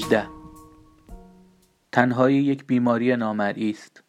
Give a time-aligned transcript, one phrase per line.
[0.00, 0.28] 18
[1.92, 4.02] تنهایی یک بیماری نامرئی است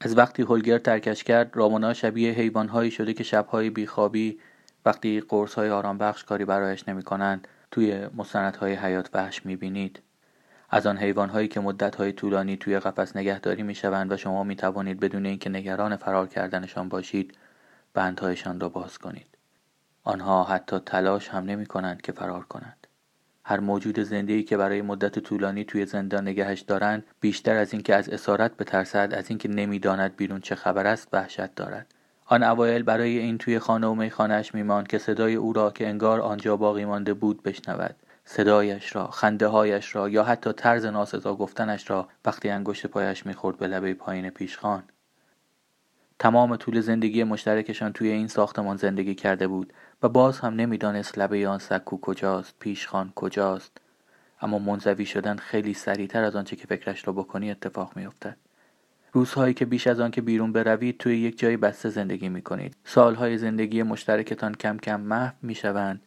[0.00, 4.38] از وقتی هولگر ترکش کرد رامونا شبیه حیوانهایی شده که شبهای بیخوابی
[4.84, 10.02] وقتی قرصهای آرام بخش کاری برایش نمی‌کنند توی مستندهای حیات وحش می بینید.
[10.70, 15.26] از آن حیوانهایی که مدتهای طولانی توی قفس نگهداری می‌شوند و شما می توانید بدون
[15.26, 17.38] اینکه نگران فرار کردنشان باشید
[17.94, 19.38] بندهایشان را باز کنید.
[20.04, 22.85] آنها حتی تلاش هم نمی‌کنند که فرار کنند.
[23.48, 28.08] هر موجود زنده‌ای که برای مدت طولانی توی زندان نگهش دارند بیشتر از اینکه از
[28.08, 31.86] اسارت بترسد از اینکه نمی‌داند بیرون چه خبر است وحشت دارد.
[32.26, 36.20] آن اوایل برای این توی خانه و میخانهاش میماند که صدای او را که انگار
[36.20, 37.96] آنجا باقی مانده بود بشنود.
[38.24, 43.58] صدایش را خنده هایش را یا حتی طرز ناسزا گفتنش را وقتی انگشت پایش می‌خورد
[43.58, 44.82] به لبه پایین پیشخان.
[46.18, 49.72] تمام طول زندگی مشترکشان توی این ساختمان زندگی کرده بود.
[50.02, 53.80] و باز هم نمی‌دانست لبه آن سکو کجاست پیشخان کجاست
[54.40, 58.36] اما منزوی شدن خیلی سریعتر از آنچه که فکرش را بکنی اتفاق میافتد
[59.12, 62.76] روزهایی که بیش از آن که بیرون بروید توی یک جای بسته زندگی می کنید.
[62.84, 66.00] سالهای زندگی مشترکتان کم کم محو می شوند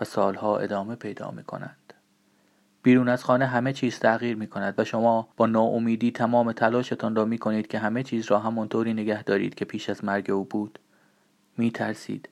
[0.00, 1.94] و سالها ادامه پیدا می کنند.
[2.82, 7.24] بیرون از خانه همه چیز تغییر می کند و شما با ناامیدی تمام تلاشتان را
[7.24, 10.78] می کنید که همه چیز را همانطوری نگه دارید که پیش از مرگ او بود.
[11.56, 12.28] می ترسید.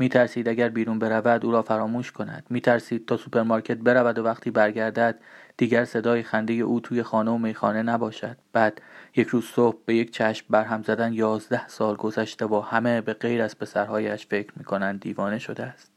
[0.00, 2.46] می ترسید اگر بیرون برود او را فراموش کند.
[2.50, 5.20] می ترسید تا سوپرمارکت برود و وقتی برگردد
[5.56, 8.36] دیگر صدای خنده او توی خانه و میخانه نباشد.
[8.52, 8.82] بعد
[9.16, 13.42] یک روز صبح به یک چشم برهم زدن یازده سال گذشته و همه به غیر
[13.42, 15.92] از پسرهایش فکر می کنند دیوانه شده است.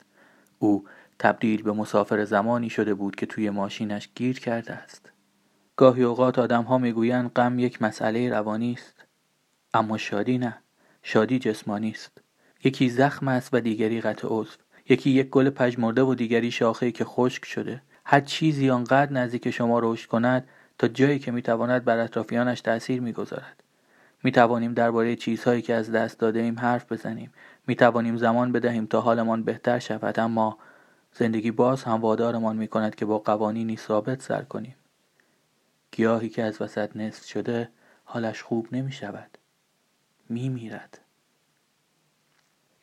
[0.60, 0.86] او
[1.20, 5.12] تبدیل به مسافر زمانی شده بود که توی ماشینش گیر کرده است.
[5.76, 9.06] گاهی اوقات آدم ها می‌گویند غم یک مسئله روانی است.
[9.74, 10.58] اما شادی نه.
[11.04, 12.23] شادی جسمانی است.
[12.64, 14.52] یکی زخم است و دیگری قطع عضو.
[14.90, 17.82] یکی یک گل پژمرده و دیگری شاخه که خشک شده.
[18.06, 20.48] هر چیزی آنقدر نزدیک شما رشد کند
[20.78, 23.64] تا جایی که می‌تواند بر اطرافیانش تأثیر می‌گذارد.
[24.24, 27.34] می توانیم درباره چیزهایی که از دست داده ایم حرف بزنیم.
[27.68, 30.58] می توانیم زمان بدهیم تا حالمان بهتر شود اما
[31.14, 34.76] زندگی باز هم وادارمان می کند که با قوانینی ثابت سر کنیم.
[35.92, 37.70] گیاهی که از وسط نصف شده
[38.06, 39.38] حالش خوب نمی شود.
[40.30, 40.72] می.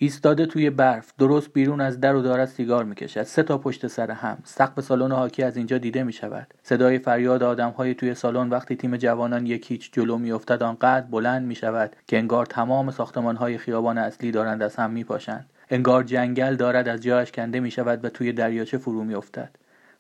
[0.02, 3.22] ایستاده توی برف درست بیرون از در و دارد سیگار می‌کشد.
[3.22, 4.38] سه تا پشت سر هم.
[4.44, 8.96] سقف سالن حاکی از اینجا دیده می شود صدای فریاد آدمهای توی سالن وقتی تیم
[8.96, 14.30] جوانان یک هیچ جلو میافتد آنقدر بلند می شود که انگار تمام ساختمانهای خیابان اصلی
[14.30, 15.50] دارند از هم میپاشند.
[15.70, 19.50] انگار جنگل دارد از جایش کنده می شود و توی دریاچه فرو میافتد.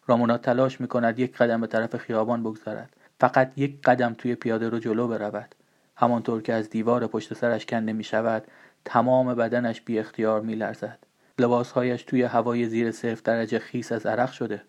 [0.06, 2.90] رامونا تلاش می کند یک قدم به طرف خیابان بگذارد
[3.20, 5.54] فقط یک قدم توی پیاده رو جلو برود.
[5.96, 8.44] همانطور که از دیوار پشت سرش کنده می شود
[8.84, 10.98] تمام بدنش بی اختیار می لرزد.
[11.38, 14.62] لباسهایش توی هوای زیر صرف درجه خیس از عرق شده.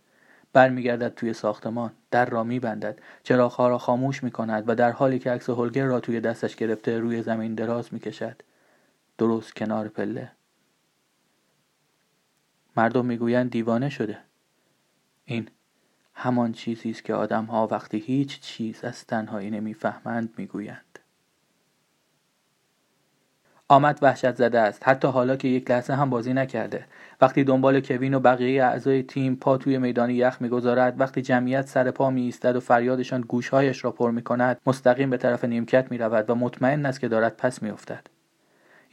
[0.53, 5.31] برمیگردد توی ساختمان در را میبندد چراغها را خاموش می کند و در حالی که
[5.31, 8.41] عکس هولگر را توی دستش گرفته روی زمین دراز می کشد.
[9.17, 10.31] درست کنار پله
[12.78, 14.17] مردم می‌گویند دیوانه شده
[15.25, 15.47] این
[16.13, 20.99] همان چیزی است که آدمها وقتی هیچ چیز از تنهایی نمی‌فهمند می‌گویند
[23.71, 26.85] آمد وحشت زده است حتی حالا که یک لحظه هم بازی نکرده
[27.21, 31.91] وقتی دنبال کوین و بقیه اعضای تیم پا توی میدان یخ می‌گذارد وقتی جمعیت سر
[31.91, 35.97] پا می ایستد و فریادشان گوشهایش را پر می کند مستقیم به طرف نیمکت می
[35.97, 38.07] رود و مطمئن است که دارد پس می افتد.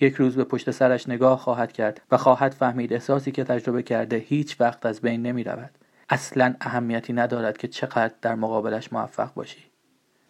[0.00, 4.16] یک روز به پشت سرش نگاه خواهد کرد و خواهد فهمید احساسی که تجربه کرده
[4.16, 5.70] هیچ وقت از بین نمی رود.
[6.08, 9.67] اصلا اهمیتی ندارد که چقدر در مقابلش موفق باشی.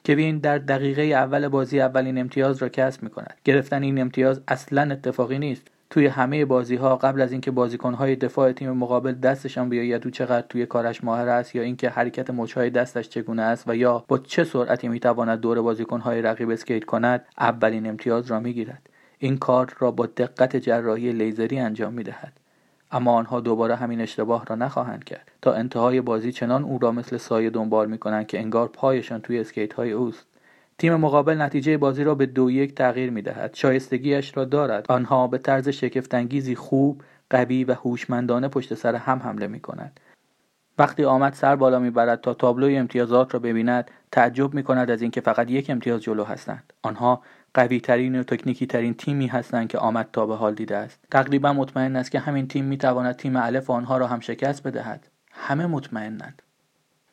[0.09, 3.35] کوین در دقیقه اول بازی اولین امتیاز را کسب می کند.
[3.45, 5.67] گرفتن این امتیاز اصلا اتفاقی نیست.
[5.91, 10.11] توی همه بازی ها قبل از اینکه بازیکن های دفاع تیم مقابل دستشان بیاید او
[10.11, 14.19] چقدر توی کارش ماهر است یا اینکه حرکت مچهای دستش چگونه است و یا با
[14.19, 18.89] چه سرعتی می‌تواند دور بازیکن های رقیب اسکیت کند اولین امتیاز را می‌گیرد
[19.19, 22.33] این کار را با دقت جراحی لیزری انجام می‌دهد
[22.91, 25.31] اما آنها دوباره همین اشتباه را نخواهند کرد.
[25.43, 29.39] تا انتهای بازی چنان او را مثل سایه دنبال می کنند که انگار پایشان توی
[29.39, 30.27] اسکیت های اوست.
[30.79, 34.87] تیم مقابل نتیجه بازی را به دو یک تغییر می دهد شایستگیش را دارد.
[34.89, 40.01] آنها به طرز شگفتانگیزی خوب قوی و هوشمندانه پشت سر هم حمله می کنند
[40.79, 45.21] وقتی آمد سر بالا می‌برد تا تابلوی امتیازات را ببیند تعجب می کند از اینکه
[45.21, 46.73] فقط یک امتیاز جلو هستند.
[46.83, 47.23] آنها
[47.59, 50.99] قوی ترین و تکنیکی ترین تیمی هستند که آمد تا به حال دیده است.
[51.11, 55.09] تقریبا مطمئن است که همین تیم می تواند تیم الف آنها را هم شکست بدهد.
[55.33, 56.43] همه مطمئنند.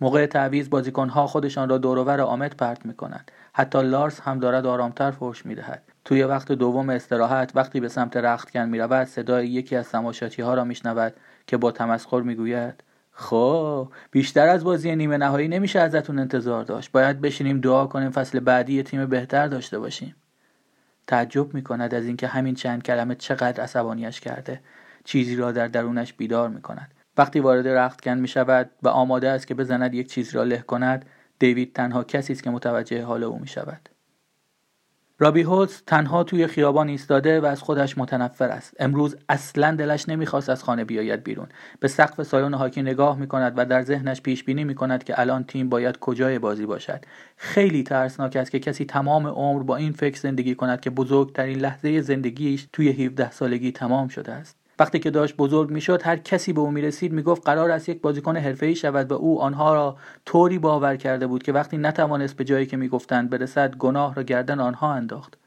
[0.01, 5.11] موقع تعویض بازیکنها خودشان را دورور آمد پرت می کنند حتی لارس هم دارد آرامتر
[5.11, 9.75] فرش می دهد توی وقت دوم استراحت وقتی به سمت رختکن می رود صدای یکی
[9.75, 11.13] از سماشاتی ها را می شنود
[11.47, 16.91] که با تمسخر می گوید خب بیشتر از بازی نیمه نهایی نمیشه ازتون انتظار داشت.
[16.91, 20.15] باید بشینیم دعا کنیم فصل بعدی تیم بهتر داشته باشیم.
[21.07, 24.61] تعجب می کند از اینکه همین چند کلمه چقدر عصبانیش کرده.
[25.05, 29.47] چیزی را در درونش بیدار می کند وقتی وارد رختکن می شود و آماده است
[29.47, 31.05] که بزند یک چیز را له کند
[31.39, 33.89] دیوید تنها کسی است که متوجه حال او می شود
[35.19, 38.73] رابی هولز تنها توی خیابان ایستاده و از خودش متنفر است.
[38.79, 41.47] امروز اصلا دلش نمی‌خواست از خانه بیاید بیرون.
[41.79, 45.69] به سقف سایون هاکی نگاه می‌کند و در ذهنش پیش بینی می‌کند که الان تیم
[45.69, 47.05] باید کجای بازی باشد.
[47.37, 52.01] خیلی ترسناک است که کسی تمام عمر با این فکر زندگی کند که بزرگترین لحظه
[52.01, 54.64] زندگیش توی 17 سالگی تمام شده است.
[54.79, 58.37] وقتی که داشت بزرگ می‌شد هر کسی به او می‌رسید می‌گفت قرار است یک بازیکن
[58.37, 62.65] حرفه‌ای شود و او آنها را طوری باور کرده بود که وقتی نتوانست به جایی
[62.65, 65.37] که می‌گفتند برسد گناه را گردن آنها انداخت.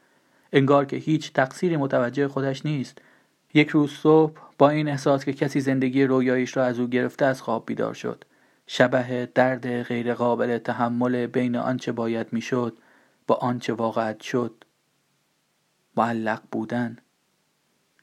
[0.53, 2.97] انگار که هیچ تقصیری متوجه خودش نیست.
[3.53, 7.41] یک روز صبح با این احساس که کسی زندگی رویاییش را از او گرفته از
[7.41, 8.23] خواب بیدار شد.
[8.67, 12.77] شبه درد غیرقابل تحمل بین آنچه باید می‌شد
[13.27, 14.63] با آنچه واقعت شد
[15.97, 16.97] معلق بودن.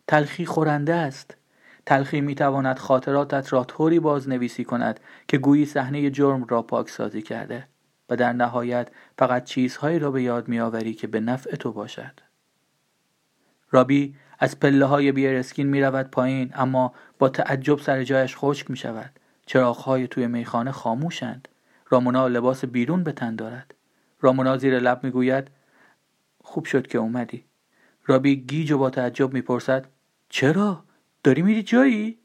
[0.08, 1.36] تلخی خورنده است.
[1.86, 7.68] تلخی می تواند خاطراتت را طوری بازنویسی کند که گویی صحنه جرم را پاکسازی کرده
[8.10, 8.88] و در نهایت
[9.18, 12.20] فقط چیزهایی را به یاد میآوری که به نفع تو باشد.
[13.70, 18.76] رابی از پله های بیرسکین می رود پایین اما با تعجب سر جایش خشک می
[18.76, 19.10] شود
[19.54, 21.48] های توی میخانه خاموشند.
[21.88, 23.74] رامونا لباس بیرون به تن دارد.
[24.20, 25.48] رامونا زیر لب می گوید
[26.42, 27.44] خوب شد که اومدی.
[28.06, 29.86] رابی گیج و با تعجب می‌پرسد
[30.36, 30.84] چرا؟
[31.24, 32.18] داری میری جایی؟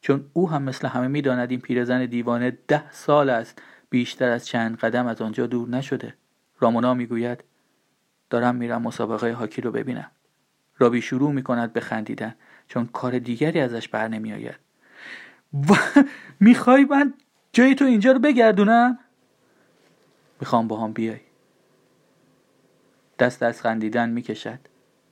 [0.00, 4.76] چون او هم مثل همه می‌داند این پیرزن دیوانه ده سال است بیشتر از چند
[4.76, 6.14] قدم از آنجا دور نشده.
[6.58, 7.44] رامونا می‌گوید
[8.30, 10.10] دارم میرم مسابقه هاکی رو ببینم.
[10.78, 12.34] رابی شروع می‌کند به خندیدن
[12.68, 14.58] چون کار دیگری ازش بر نمیآید.
[15.54, 15.74] و...
[16.40, 17.14] می‌خوای من
[17.52, 18.98] جای تو اینجا رو بگردونم؟
[20.40, 21.20] می‌خوام با هم بیای.
[23.18, 24.69] دست از خندیدن می‌کشد.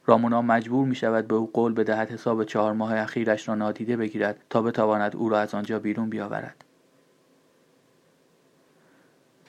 [0.09, 4.37] رامونا مجبور می شود به او قول بدهد حساب چهار ماه اخیرش را نادیده بگیرد
[4.51, 6.65] تا بتواند او را از آنجا بیرون بیاورد.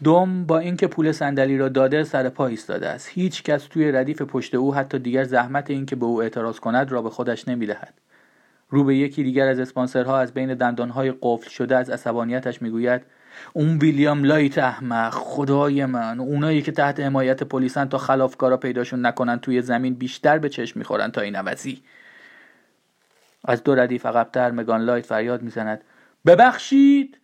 [0.03, 3.09] دوم با اینکه پول صندلی را داده سر پا ایستاده است.
[3.11, 7.01] هیچ کس توی ردیف پشت او حتی دیگر زحمت اینکه به او اعتراض کند را
[7.01, 7.93] به خودش نمی‌دهد.
[8.69, 13.01] رو به یکی دیگر از اسپانسرها از بین دندانهای قفل شده از عصبانیتش می‌گوید
[13.53, 19.39] اون ویلیام لایت احمق خدای من اونایی که تحت حمایت پلیسن تا خلافکارا پیداشون نکنن
[19.39, 21.83] توی زمین بیشتر به چشم می‌خورن تا این عوضی.
[23.45, 25.81] از دو ردیف عقبتر مگان لایت فریاد می‌زند.
[26.25, 27.17] ببخشید!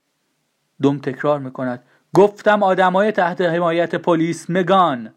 [0.81, 1.83] دوم تکرار می‌کند.
[2.13, 5.13] گفتم آدمای تحت حمایت پلیس مگان!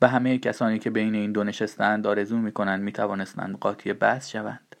[0.00, 4.76] و همه کسانی که بین این دو نشستند آرزو می‌کنند می‌توانستند قاطی بحث شوند.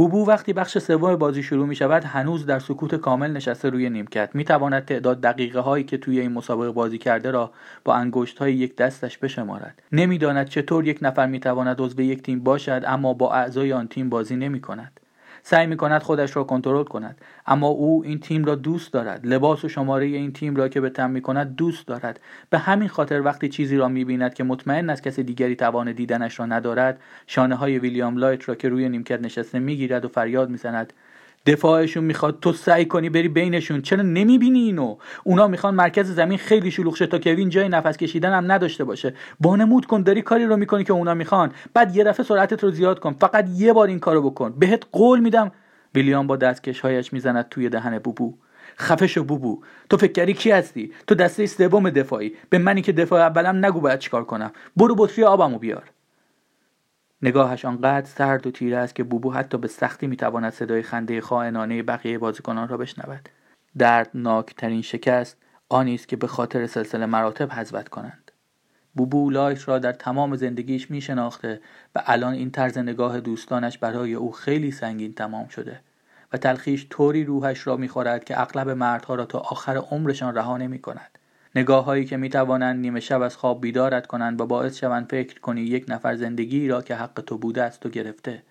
[0.00, 4.30] بوبو وقتی بخش سوم بازی شروع می شود هنوز در سکوت کامل نشسته روی نیمکت.
[4.34, 7.52] می تواند تعداد دقیقه هایی که توی این مسابقه بازی کرده را
[7.84, 9.82] با انگشت های یک دستش بشمارد.
[9.92, 14.10] نمی‌داند چطور یک نفر می تواند عضو یک تیم باشد اما با اعضای آن تیم
[14.10, 15.00] بازی نمی کند
[15.42, 17.20] سعی می کند خودش را کنترل کند.
[17.46, 19.26] اما او این تیم را دوست دارد.
[19.26, 22.20] لباس و شماره این تیم را که به تن می کند دوست دارد.
[22.50, 26.40] به همین خاطر وقتی چیزی را می بیند که مطمئن است کسی دیگری توان دیدنش
[26.40, 30.50] را ندارد شانه های ویلیام لایت را که روی نیمکت نشسته می گیرد و فریاد
[30.50, 30.92] می زند
[31.46, 33.82] دفاعشون می‌خواد تو سعی کنی بری بینشون.
[33.82, 38.32] چرا نمی‌بینی اینو؟ اونا می‌خوان مرکز زمین خیلی شلوغ شه تا کوین جای نفس کشیدن
[38.32, 39.14] هم نداشته باشه.
[39.40, 41.52] بانمود کن داری کاری رو می‌کنی که اونا می‌خوان.
[41.74, 43.12] بعد یه دفعه سرعتت رو زیاد کن.
[43.12, 44.54] فقط یه بار این کارو بکن.
[44.58, 45.52] بهت قول میدم.
[45.94, 48.34] ویلیام با دستکشهایش می‌زند توی دهن بوبو.
[48.78, 49.62] خفه شو بوبو.
[49.90, 52.32] تو فکر کردی کی هستی؟ تو دسته سوم دفاعی.
[52.50, 54.50] به منی که دفاع اولم نگو باید چیکار کنم.
[54.76, 55.82] برو بطری آبمو بیار.
[57.22, 61.82] نگاهش آنقدر سرد و تیره است که بوبو حتی به سختی می‌تواند صدای خنده خائنانه
[61.82, 63.28] بقیه بازیکنان را بشنود
[63.78, 65.36] دردناکترین شکست
[65.68, 68.32] آنی است که به خاطر سلسله مراتب حذفت کنند
[68.94, 71.60] بوبو لایت را در تمام زندگیش می شناخته
[71.94, 75.80] و الان این طرز نگاه دوستانش برای او خیلی سنگین تمام شده
[76.32, 80.78] و تلخیش طوری روحش را می‌خورد که اغلب مردها را تا آخر عمرشان رها نمی
[80.78, 81.18] کند.
[81.54, 85.40] نگاه هایی که می توانند نیمه شب از خواب بیدارت کنند و باعث شوند فکر
[85.40, 88.42] کنی یک نفر زندگی را که حق تو بوده است تو گرفته.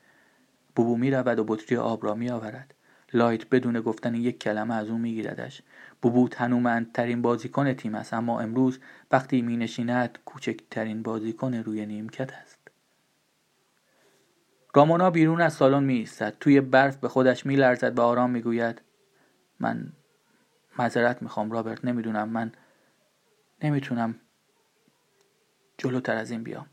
[0.76, 2.74] بوبو می رود و بطری آب را می آورد
[3.14, 5.62] لایت بدون گفتن یک کلمه از او میگیردش.
[6.02, 8.80] بوبو تنومندترین بازیکن تیم است اما امروز
[9.12, 12.60] وقتی می نشیند کوچکترین بازیکن روی نیمکت است.
[14.74, 18.42] رامونا بیرون از سالن می ایستد توی برف به خودش می لرزد و آرام می
[18.42, 18.82] گوید
[19.60, 19.94] من
[20.80, 21.86] معذرت می‌خوام رابرت.
[21.86, 22.30] نمی‌دونم.
[22.30, 22.52] من
[23.64, 24.16] نمی‌تونم
[25.78, 26.66] جلوتر از این بیام.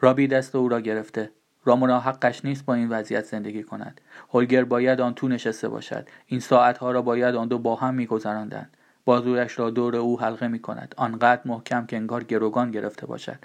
[0.00, 1.30] رابی دست او را گرفته.
[1.64, 4.00] رامونا حقش نیست با این وضعیت زندگی کند.
[4.32, 6.08] هولگر باید آن تو نشسته باشد.
[6.26, 8.76] این ساعتها را باید آن دو با هم میگذراندند.
[9.04, 13.38] بازویش را دور او حلقه می کند آنقدر محکم که انگار گروگان گرفته باشد.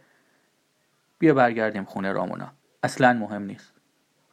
[1.19, 2.51] بیا برگردیم خونه رامونا.
[2.83, 3.73] اصلا مهم نیست.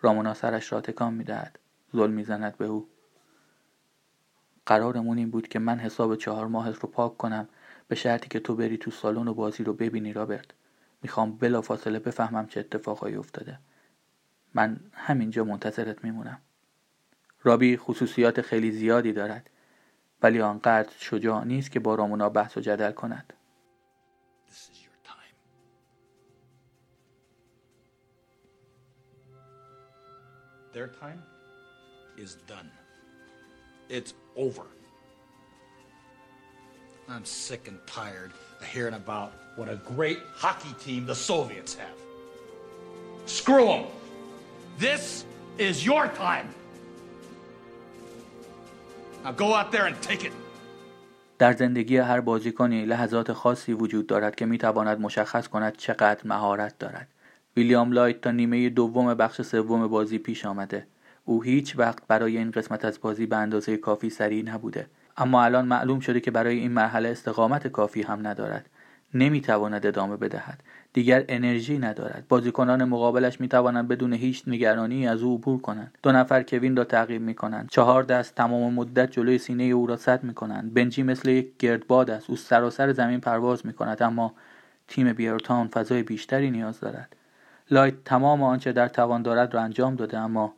[0.01, 1.59] رامونا سرش را تکان می‌دهد.
[1.97, 2.89] ظلم می‌زند به او.
[4.67, 7.49] قرارمون این بود که من حساب چهار ماهت رو پاک کنم
[7.89, 10.51] به شرطی که تو بری تو سالن و بازی رو ببینی رابرت.
[11.03, 13.59] می‌خوام بلا فاصله بفهمم چه اتفاقایی افتاده.
[14.55, 16.41] من همینجا منتظرت میمونم.
[17.43, 19.51] رابی خصوصیات خیلی زیادی دارد
[20.23, 23.33] ولی آنقدر شجاع نیست که با رامونا بحث و جدل کند.
[30.75, 31.23] Their time
[32.25, 32.71] is done.
[33.89, 34.78] It's over.
[37.15, 41.99] I'm sick and tired of hearing about what a great hockey team the Soviets have.
[43.39, 43.85] Screw them.
[44.79, 45.25] This
[45.69, 46.49] is your time.
[49.25, 50.33] Now go out there and take it.
[51.39, 57.09] در زندگی هر بازیکنی لحظات خاصی وجود دارد که می‌تواند مشخص کند چقدر مهارت دارد.
[57.57, 60.87] ویلیام لایت تا نیمه دوم بخش سوم بازی پیش آمده.
[61.25, 64.87] او هیچ وقت برای این قسمت از بازی به اندازه کافی سریع نبوده.
[65.19, 68.67] اما الان معلوم شده که برای این مرحله استقامت کافی هم ندارد.
[69.15, 70.63] نمی‌تواند ادامه بدهد.
[70.93, 72.25] دیگر انرژی ندارد.
[72.29, 75.99] بازیکنان مقابلش می توانند بدون هیچ نگرانی از او عبور کنند.
[76.03, 79.97] دو نفر کوین را تعقیب می کنند چهار دست تمام مدت جلوی سینه او را
[79.97, 82.31] سد می کنند بنجی مثل یک گردباد است.
[82.31, 84.35] او سراسر زمین پرواز می کند اما
[84.89, 87.17] تیم بیرتان فضای بیشتری نیاز دارد.
[87.71, 90.55] لایت تمام آنچه در توان دارد را انجام داده اما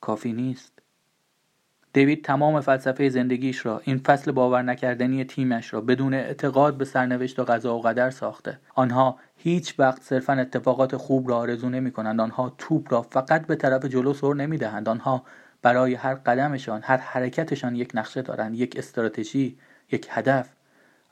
[0.00, 0.73] کافی نیست.
[1.94, 7.38] دیوید تمام فلسفه زندگیش را این فصل باور نکردنی تیمش را بدون اعتقاد به سرنوشت
[7.38, 8.58] و قضا و قدر ساخته.
[8.74, 13.56] آنها هیچ وقت صرفا اتفاقات خوب را آرزو نمی کنند آنها توپ را فقط به
[13.56, 15.24] طرف جلو سر نمی دهند آنها
[15.62, 19.58] برای هر قدمشان هر حرکتشان یک نقشه دارند یک استراتژی
[19.92, 20.48] یک هدف.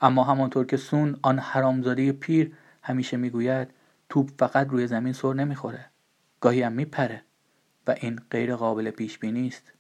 [0.01, 3.69] اما همانطور که سون آن حرامزاده پیر همیشه می‌گوید
[4.09, 5.85] توپ فقط روی زمین سر نمی‌خوره.
[6.41, 7.23] گاهی هم میپره
[7.87, 9.73] و این غیر قابل پیش بینی است.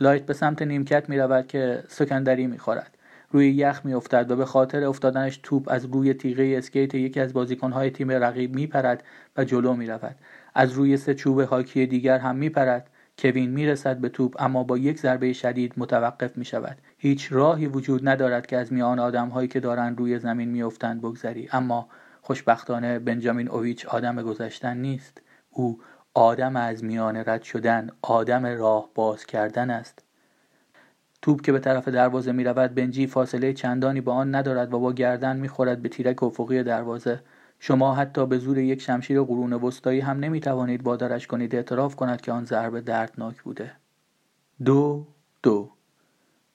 [0.00, 2.98] لایت به سمت نیمکت می رود که سکندری می خورد.
[3.30, 7.32] روی یخ می افتد و به خاطر افتادنش توپ از روی تیغه اسکیت یکی از
[7.32, 9.04] بازیکنهای تیم رقیب می پرد
[9.36, 10.16] و جلو می رود.
[10.54, 12.90] از روی سه چوب هاکی دیگر هم می پرد.
[13.18, 16.78] کوین می رسد به توپ اما با یک ضربه شدید متوقف می شود.
[16.98, 21.00] هیچ راهی وجود ندارد که از میان آدم هایی که دارند روی زمین می افتند
[21.00, 21.88] بگذری اما
[22.22, 25.22] خوشبختانه بنجامین اویچ آدم گذشتن نیست.
[25.50, 25.80] او
[26.14, 30.04] آدم از میان رد شدن آدم راه باز کردن است.
[31.22, 34.92] توپ که به طرف دروازه می رود بنجی فاصله چندانی با آن ندارد و با
[34.92, 37.22] گردن می خورد به تیرک افقی دروازه.
[37.58, 41.54] شما حتی به زور یک شمشیر قرون وسطایی هم نمی توانید بادرش کنید.
[41.54, 43.72] اعتراف کند که آن ضربه دردناک بوده.
[44.64, 45.06] دو
[45.42, 45.70] دو.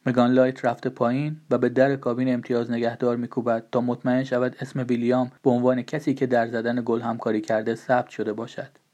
[0.05, 4.85] مگان لایت رفته پایین و به در کابین امتیاز نگهدار میکوبد تا مطمئن شود اسم
[4.89, 8.84] ویلیام به عنوان کسی که در زدن گل همکاری کرده ثبت شده باشد.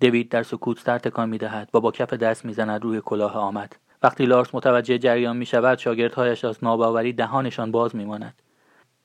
[0.00, 1.70] دوید در سکوت سر تکان می‌دهد.
[1.74, 3.76] و با کف دست می‌زند روی کلاه آمد.
[4.02, 8.42] وقتی لارس متوجه جریان می شود شاگردهایش از ناباوری دهانشان باز میماند.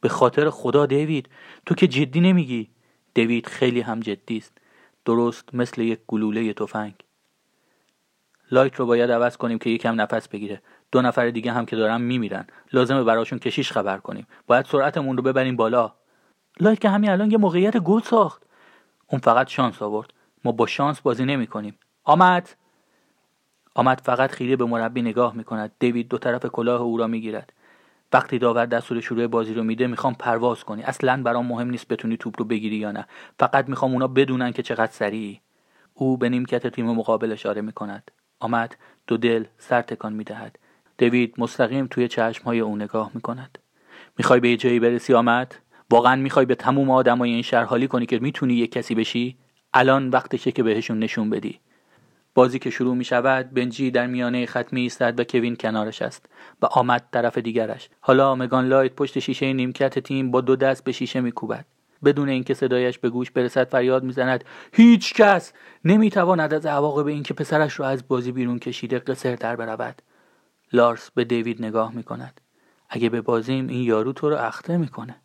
[0.02, 1.30] به خاطر خدا دیوید
[1.66, 2.70] تو که جدی نمیگی؟
[3.14, 4.58] دیوید خیلی هم جدی است.
[5.06, 6.94] درست مثل یک گلوله تفنگ.
[8.52, 10.62] لایت رو باید عوض کنیم که یکم نفس بگیره.
[10.92, 12.48] دو نفر دیگه هم که دارن میمیرن.
[12.74, 14.28] لازمه براشون کشیش خبر کنیم.
[14.48, 15.94] باید سرعتمون رو ببریم بالا.
[16.60, 18.44] لایت که همین الان یه موقعیت گل ساخت.
[19.08, 20.14] اون فقط شانس آورد.
[20.44, 21.80] ما با شانس بازی نمی کنیم.
[22.04, 22.50] آمد.
[23.76, 25.72] آمد فقط خیره به مربی نگاه می کند.
[25.80, 27.54] دیوید دو طرف کلاه او را می گیرد.
[28.14, 30.84] وقتی داور دستور شروع بازی رو میده می‌خوام پرواز کنی.
[30.84, 33.08] اصلا برام مهم نیست بتونی توپ رو بگیری یا نه.
[33.40, 35.42] فقط می‌خوام اونا بدونن که چقدر سریعی.
[35.94, 38.12] او به نیمکت تیم مقابل اشاره می کند.
[38.40, 38.78] آمد.
[39.08, 40.60] دو دل سر تکان می دهد.
[40.98, 43.58] دوید مستقیم توی چشم های او نگاه می کند.
[44.18, 45.56] می‌خوای به جایی برسی؟ آمد.
[45.90, 49.38] واقعا می‌خوای به تموم آدمای این شهر حالی کنی که می‌تونی یه کسی بشی؟
[49.74, 51.60] الان وقتشه که بهشون نشون بدی.
[52.34, 56.26] بازی که شروع می شود بنجی در میانه خط می ایستد و کوین کنارش است
[56.62, 57.90] و آمد طرف دیگرش.
[58.00, 61.66] حالا مگان لایت پشت شیشه نیمکت تیم با دو دست به شیشه می کوبد.
[62.04, 65.54] بدون اینکه صدایش به گوش برسد فریاد می‌زند هیچ کس!
[65.86, 70.02] نمی‌تواند از عواقب اینکه پسرش را از بازی بیرون کشیده قصر در برود.
[70.74, 72.42] لارس به دیوید نگاه می‌کند
[72.90, 75.16] اگه به بازیم این یارو تو رو اخته می‌کنه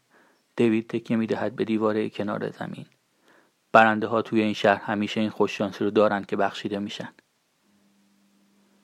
[0.57, 2.87] دیوید تکیه می‌دهد به دیواره کنار زمین.
[3.75, 7.09] برنده ها توی این شهر همیشه این خوششانسی رو دارند که بخشیده میشن.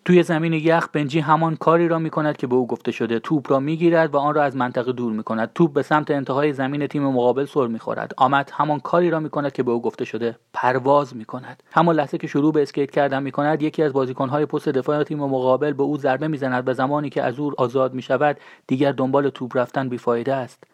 [0.04, 3.18] توی زمین یخ بنجی همان کاری را می کند که به او گفته شده.
[3.18, 6.10] توپ را می گیرد و آن را از منطقه دور می کند توپ به سمت
[6.10, 9.70] انتهای زمین تیم مقابل سر می خورد آمد همان کاری را می کند که به
[9.70, 10.36] او گفته شده.
[10.52, 14.46] پرواز می کند همان لحظه که شروع به اسکیت کردن می کند یکی از بازیکنهای
[14.46, 17.94] پست دفاع تیم مقابل به او ضربه می زند و زمانی که از او آزاد
[17.94, 20.64] می شود دیگر دنبال توپ رفتن بیفایده است.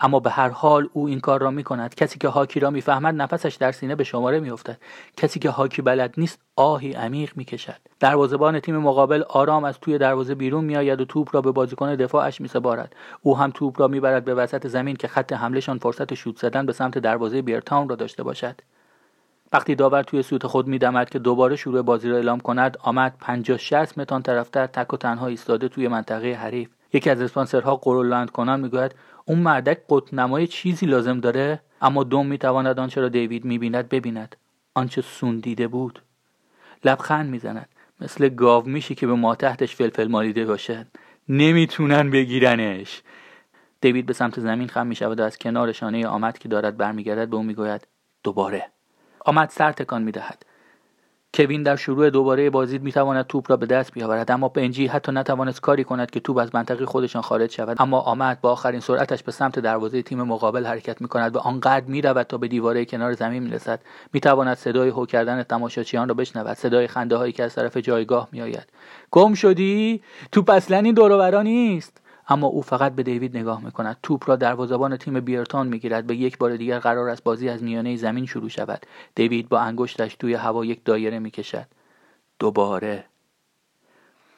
[0.00, 3.14] اما به هر حال او این کار را می کند کسی که هاکی را می‌فهمد
[3.14, 4.78] نفسش در سینه به شماره میافتد.
[5.16, 7.76] کسی که هاکی بلد نیست آهی عمیق می‌کشد.
[8.00, 12.40] دروازهبان تیم مقابل آرام از توی دروازه بیرون میآید و توپ را به بازیکن دفاعش
[12.40, 12.96] میسپارد.
[13.22, 16.72] او هم توپ را می‌برد به وسط زمین که خط حملهشان فرصت شوت زدن به
[16.72, 18.60] سمت دروازه بیرتاون را داشته باشد.
[19.52, 23.58] وقتی داور توی سوت خود میدمد که دوباره شروع بازی را اعلام کند آمد 50
[23.58, 26.68] 60 متر طرفتر تک و تنها ایستاده توی منطقه حریف.
[26.92, 28.94] یکی از اسپانسرها قرولند کنان می‌گوید
[29.28, 34.36] اون مردک قطنمای چیزی لازم داره اما دوم می‌تواند آنچه را دیوید می‌بیند ببیند.
[34.74, 36.02] آنچه سون دیده بود.
[36.84, 37.68] لبخند می‌زند.
[38.00, 40.86] مثل گاو میشی که به ما تحتش فلفل مالیده باشد.
[41.28, 43.02] نمی‌تونن بگیرنش.
[43.80, 47.36] دیوید به سمت زمین خم می‌شود و از کنار شانه آمد که دارد برمیگردد به
[47.36, 47.86] او می‌گوید
[48.22, 48.66] دوباره.
[49.24, 50.46] آمد سر تکان می‌دهد.
[51.34, 54.30] کوین در شروع دوباره بازی می‌تواند توپ را به دست بیاورد.
[54.30, 57.76] اما بنجی حتی نتوانست کاری کند که توپ از منطقه خودشان خارج شود.
[57.80, 62.26] اما آمد با آخرین سرعتش به سمت دروازه تیم مقابل حرکت می‌کند و آنقدر می‌رود
[62.26, 63.80] تا به دیواره کنار زمین می‌رسد.
[64.12, 66.56] می‌تواند صدای هو کردن تماشاچیان را بشنود.
[66.56, 68.66] صدای خنده هایی که از طرف جایگاه میآید.
[69.10, 72.00] گم شدی؟ توپ اصلا این دور نیست.
[72.28, 73.96] اما او فقط به دیوید نگاه می‌کند.
[74.02, 77.96] توپ را دروازهبان تیم بیرتان می‌گیرد و یک بار دیگر قرار است بازی از میانه
[77.96, 78.86] زمین شروع شود.
[79.14, 81.66] دیوید با انگشتش توی هوا یک دایره می‌کشد.
[82.38, 83.04] دوباره.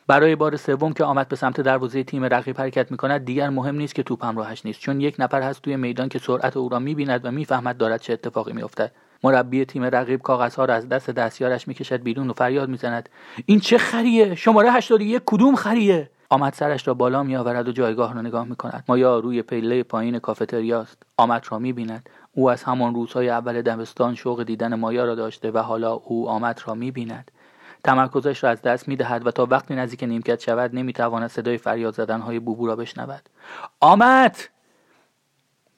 [0.06, 3.94] برای بار سوم که آمد به سمت دروازه تیم رقیب حرکت می‌کند دیگر مهم نیست
[3.94, 4.80] که توپ همراهش نیست.
[4.80, 8.12] چون یک نفر هست توی میدان که سرعت او را می‌بیند و می‌فهمد دارد چه
[8.12, 8.92] اتفاقی میافتد.
[9.24, 13.08] مربی تیم رقیب کاغذها را از دست دستیارش می‌کشد بیرون و فریاد می‌زند.
[13.46, 18.14] این چه خریه؟ شماره 81 کدوم خریه؟ آمد سرش را بالا می آورد و جایگاه
[18.14, 21.02] را نگاه می کند مایا روی پله پایین کافتریاست.
[21.16, 25.50] آمد را می بیند او از همان روزهای اول دبستان شوق دیدن مایا را داشته
[25.50, 27.30] و حالا او آمد را می بیند
[27.84, 31.58] تمرکزش را از دست می دهد و تا وقتی نزدیک نیمکت شود نمی تواند صدای
[31.58, 33.28] فریاد زدن های بوبو را بشنود.
[33.80, 34.36] آمد!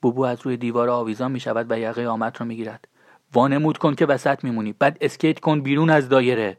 [0.02, 2.88] بوبو از روی دیوار آویزان می شود و یقه آمد را می گیرد
[3.34, 4.72] وانمود کن که وسط میمونی.
[4.72, 6.56] بعد اسکیت کن بیرون از دایره.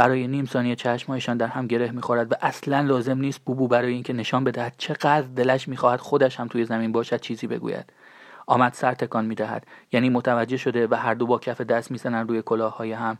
[0.00, 4.12] برای نیم ثانیه چشمهایشان در هم گره می‌خورد و اصلا لازم نیست بوبو برای اینکه
[4.12, 7.92] نشان بدهد چقدر دلش می‌خواهد خودش هم توی زمین باشد چیزی بگوید.
[8.46, 12.42] آمد سر تکان می‌دهد یعنی متوجه شده و هر دو با کف دست می‌زنند روی
[12.42, 13.18] کلاههای هم.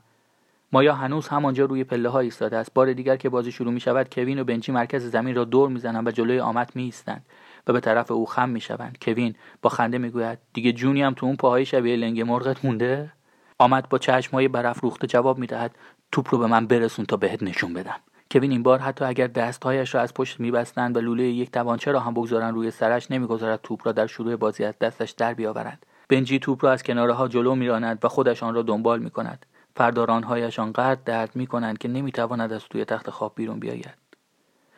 [0.72, 4.14] مایا هنوز همانجا روی پله ها ایستاده است؟ بار دیگر که بازی شروع می شود
[4.14, 7.26] کوین و بنچی مرکز زمین را دور می‌زنند و جلوی آمد می ایستند
[7.66, 8.98] و به طرف او خم می‌شوند.
[9.02, 13.12] کوین با خنده می‌گوید دیگه جونی هم تو اون پاهای شبیه لنگ مرغت مونده؟
[13.58, 15.74] آمد با چشمهای برافروخته جواب می‌دهد
[16.12, 18.00] توپ رو به من برسون تا بهت نشون بدم.
[18.30, 22.00] کوین این بار حتی اگر دستهایش را از پشت میبستند و لوله یک توانچه را
[22.00, 26.38] هم بگذارند روی سرش نمی‌گذارد توپ را در شروع بازی از دستش در بیاورد بنجی
[26.38, 29.46] توپ را از کناره ها جلو میراند و خودش آن را دنبال می‌کند.
[29.76, 33.94] فردارانهایش آنقدر درد می‌کنند که نمی‌تواند از توی تخت خواب بیرون بیاید.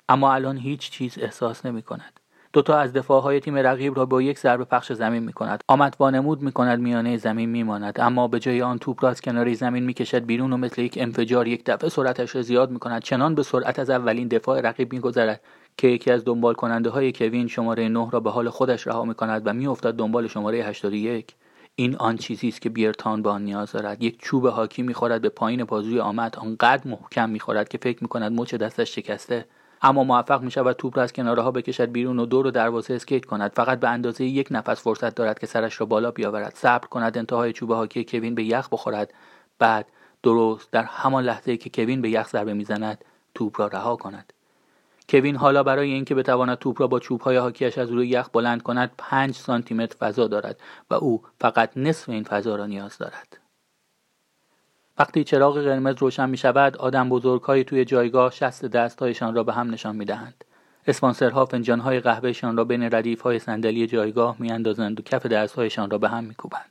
[0.09, 2.21] اما الان هیچ چیز احساس نمی کند.
[2.53, 6.43] دوتا از دفاعهای تیم رقیب را با یک ضربه پخش زمین می کند آمد وانمود
[6.43, 9.85] می کند میانه زمین می ماند اما به جای آن توپ را از کنار زمین
[9.85, 13.35] می کشد بیرون و مثل یک انفجار یک دفعه سرعتش را زیاد می کند چنان
[13.35, 15.41] به سرعت از اولین دفاع رقیب می گذرد
[15.77, 19.15] که یکی از دنبال کننده های کوین شماره 9 را به حال خودش رها می
[19.15, 21.35] کند و می افتد دنبال شماره 81
[21.75, 24.03] این آن چیزی است که بیرتان به آن نیاز دارد.
[24.03, 26.37] یک چوب حاکی می‌خورد به پایین بازوی آمد.
[26.37, 29.45] آنقدر محکم می‌خورد که فکر می‌کند مچ دستش شکسته.
[29.83, 32.95] اما موفق می شود توپ را از کناره ها بکشد بیرون و دور و دروازه
[32.95, 33.53] اسکیت کند.
[33.55, 36.55] فقط به اندازه یک نفس فرصت دارد که سرش را بالا بیاورد.
[36.55, 39.15] صبر کند انتهای چوب هاکی کوین به یخ بخورد.
[39.59, 39.87] بعد
[40.23, 44.33] درست در همان لحظه که کوین به یخ ضربه می‌زند توپ را رها کند.
[45.09, 48.91] کوین حالا برای اینکه بتواند توپ را با چوبهای هاکیش از روی یخ بلند کند
[48.99, 53.42] پنج سانتی متر فضا دارد و او فقط نصف این فضا را نیاز دارد.
[54.99, 59.71] وقتی چراغ قرمز روشن می شود آدم بزرگهایی توی جایگاه شست دستهایشان را به هم
[59.71, 60.45] نشان می دهند.
[60.87, 66.25] اسپانسرها فنجانهای قهوهشان را بین ردیفهای صندلی جایگاه میاندازند و کف دستهایشان را به هم
[66.25, 66.71] میکوبند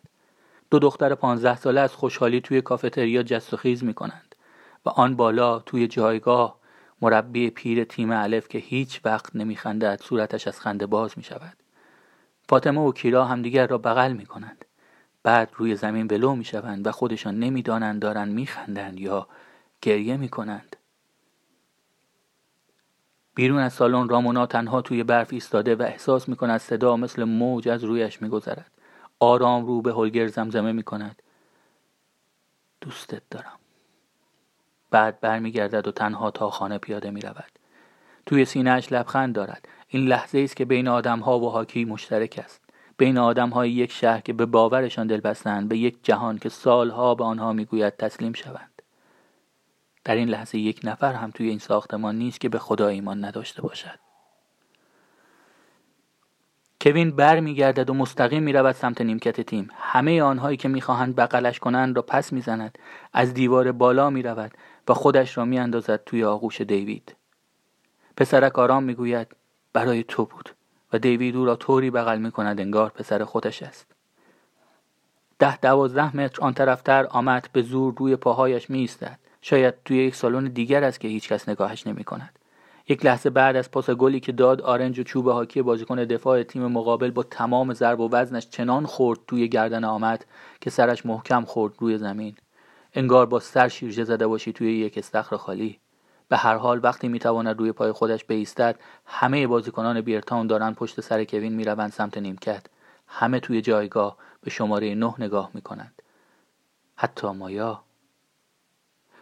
[0.71, 4.35] دو دختر پانزده ساله از خوشحالی توی کافتریا جست و خیز می کنند
[4.85, 6.57] و آن بالا توی جایگاه
[7.01, 11.57] مربی پیر تیم الف که هیچ وقت نمیخندد صورتش از خنده باز می شود.
[12.49, 14.65] فاطمه و کیرا همدیگر را بغل می کنند.
[15.23, 19.27] بعد روی زمین ولو می شوند و خودشان نمی‌دانند دارند میخندند یا
[19.81, 20.75] گریه می کنند.
[23.35, 27.69] بیرون از سالن رامونا تنها توی برف ایستاده و احساس می کند صدا مثل موج
[27.69, 28.71] از رویش می گذرد.
[29.19, 31.21] آرام رو به هولگر زمزمه می کند.
[32.81, 33.59] دوستت دارم.
[34.91, 37.51] بعد برمیگردد و تنها تا خانه پیاده می رود.
[38.25, 39.67] توی سینهش لبخند دارد.
[39.87, 42.60] این لحظه است که بین آدم ها و هاکی مشترک است.
[43.01, 47.15] بین آدم های یک شهر که به باورشان دل بستند به یک جهان که سالها
[47.15, 48.81] به آنها می‌گوید تسلیم شوند.
[50.03, 53.61] در این لحظه یک نفر هم توی این ساختمان نیست که به خدا ایمان نداشته
[53.61, 53.99] باشد.
[56.81, 61.59] کوین بر میگردد و مستقیم می رود سمت نیمکت تیم همه آنهایی که می‌خواهند بغلش
[61.59, 62.77] کنند را پس می‌زند
[63.13, 64.51] از دیوار بالا می رود
[64.87, 67.15] و خودش را میاندازد توی آغوش دیوید
[68.17, 69.27] پسرک آرام می‌گوید
[69.73, 70.49] برای تو بود
[70.93, 73.85] و دیوید او را طوری بغل می کند انگار پسر خودش است
[75.41, 79.19] ده دوازده متر آن طرفتر آمد به زور روی پاهایش می ایستد.
[79.41, 82.39] شاید توی یک سالن دیگر است که هیچکس نگاهش نمی کند.
[82.87, 86.67] یک لحظه بعد از پاس گلی که داد آرنج و چوب هاکی بازیکن دفاع تیم
[86.67, 90.25] مقابل با تمام ضرب و وزنش چنان خورد توی گردن آمد
[90.61, 92.35] که سرش محکم خورد روی زمین
[92.93, 95.79] انگار با سر شیرجه زده باشی توی یک استخر خالی
[96.31, 101.23] به هر حال وقتی می‌تواند روی پای خودش بایستد همه بازیکنان بیرتاون دارند پشت سر
[101.23, 102.65] کوین می‌روند سمت نیمکت.
[103.07, 106.01] همه توی جایگاه به شماره نه نگاه می‌کنند.
[106.95, 107.81] حتی مایا.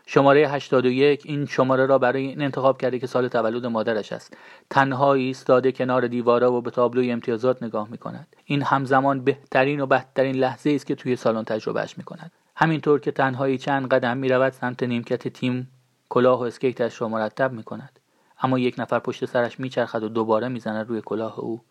[0.05, 4.37] شماره 81 این شماره را برای این انتخاب کرده که سال تولد مادرش است.
[4.69, 9.85] تنهایی ایستاده کنار دیوارا و به تابلوی امتیازات نگاه می کند این همزمان بهترین و
[9.85, 14.29] بدترین لحظه است که توی سالن تجربهش می کند همینطور که تنهایی چند قدم می
[14.29, 15.78] رود سمت نیمکت تیم
[16.09, 17.99] کلاه و اسکیتش را مرتب می کند
[18.41, 21.61] اما یک نفر پشت سرش میچرخد و دوباره می‌زند روی کلاه او.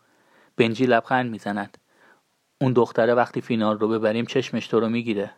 [0.57, 1.77] بنجی لبخند می‌زند.
[2.61, 5.31] اون دختره وقتی فینال رو ببریم چشمش تو رو می‌گیره.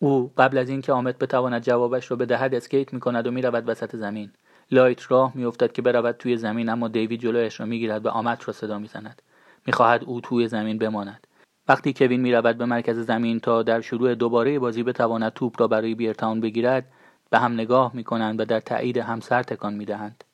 [0.00, 3.68] او قبل از اینکه آمد بتواند جوابش را بدهد اسکیت می کند و می رود
[3.68, 4.32] وسط زمین.
[4.70, 8.52] لایت راه میافتد که برود توی زمین اما دیوید جلویش را می‌گیرد و آمد را
[8.52, 9.22] صدا می‌زند.
[9.66, 11.26] می‌خواهد او توی زمین بماند.
[11.68, 15.94] وقتی کوین می‌رود به مرکز زمین تا در شروع دوباره بازی بتواند توپ را برای
[15.94, 16.92] بیرتاون بگیرد
[17.34, 20.24] به هم نگاه می‌کنند و در تایید همسر تکان می‌دهند.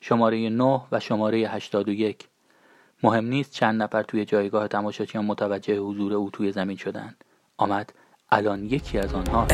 [0.00, 2.28] شماره 9 و شماره 81
[3.02, 7.24] مهم نیست چند نفر توی جایگاه تماشاچیان متوجه حضور او توی زمین شدند.
[7.56, 7.92] آمد
[8.30, 9.46] الان یکی از آنها.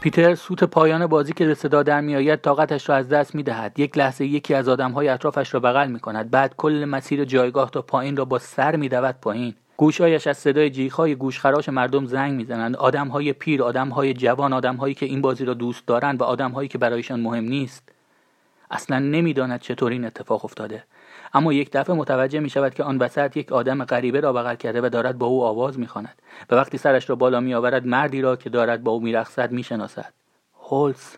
[0.00, 3.78] پیتر سوت پایان بازی که به صدا در میآید طاقتش را از دست می دهد.
[3.78, 6.30] یک لحظه یکی از آدمهای اطرافش را بغل می کند.
[6.30, 9.54] بعد کل مسیر جایگاه تا پایین را با سر می دود پایین.
[9.76, 15.20] گوشهایش از صدای جیغهای گوشخراش مردم زنگ می‌زنند آدمهای پیر آدمهای جوان آدمهایی که این
[15.20, 17.88] بازی را دوست دارند و آدمهایی که برایشان مهم نیست
[18.70, 20.84] اصلا نمی‌داند چطور این اتفاق افتاده
[21.34, 24.80] اما یک دفعه متوجه می شود که آن وسط یک آدم غریبه را بغل کرده
[24.80, 28.20] و دارد با او آواز می خواند و وقتی سرش را بالا می آورد مردی
[28.20, 30.12] را که دارد با او می رخصد می شناسد
[30.60, 31.16] هولز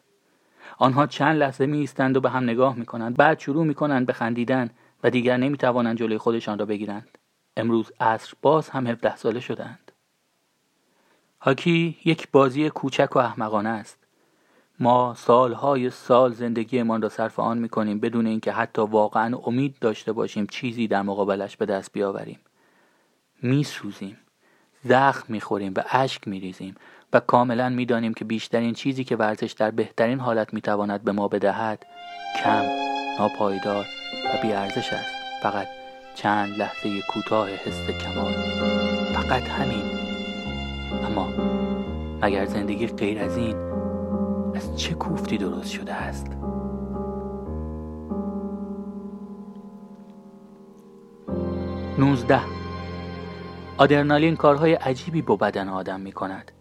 [0.78, 4.06] آنها چند لحظه می ایستند و به هم نگاه می کنند بعد شروع می کنند
[4.06, 4.70] به خندیدن
[5.04, 7.18] و دیگر نمی توانند جلوی خودشان را بگیرند.
[7.56, 9.92] امروز عصر باز هم 17 ساله شدند
[11.40, 14.01] هاکی یک بازی کوچک و احمقانه است.
[14.82, 20.46] ما سالهای سال زندگیمان را صرف آن می‌کنیم بدون اینکه حتی واقعا امید داشته باشیم
[20.46, 22.38] چیزی در مقابلش به دست بیاوریم.
[23.42, 24.16] میسوزیم
[24.84, 26.74] زخم می‌خوریم و اشک میریزیم
[27.12, 31.86] و کاملا می‌دانیم که بیشترین چیزی که ورزش در بهترین حالت می‌تواند به ما بدهد
[32.44, 32.62] کم
[33.18, 33.86] ناپایدار
[34.34, 35.14] و بیارزش است.
[35.42, 35.66] فقط
[36.14, 38.32] چند لحظه کوتاه حس کمال
[39.14, 39.84] فقط همین.
[41.04, 41.28] اما
[42.22, 43.71] مگر زندگی غیر از این
[44.54, 46.26] از چه کوفتی درست شده است؟
[51.98, 52.40] نوزده.
[53.78, 56.52] آدرنالین کارهای عجیبی با بدن آدم می کند.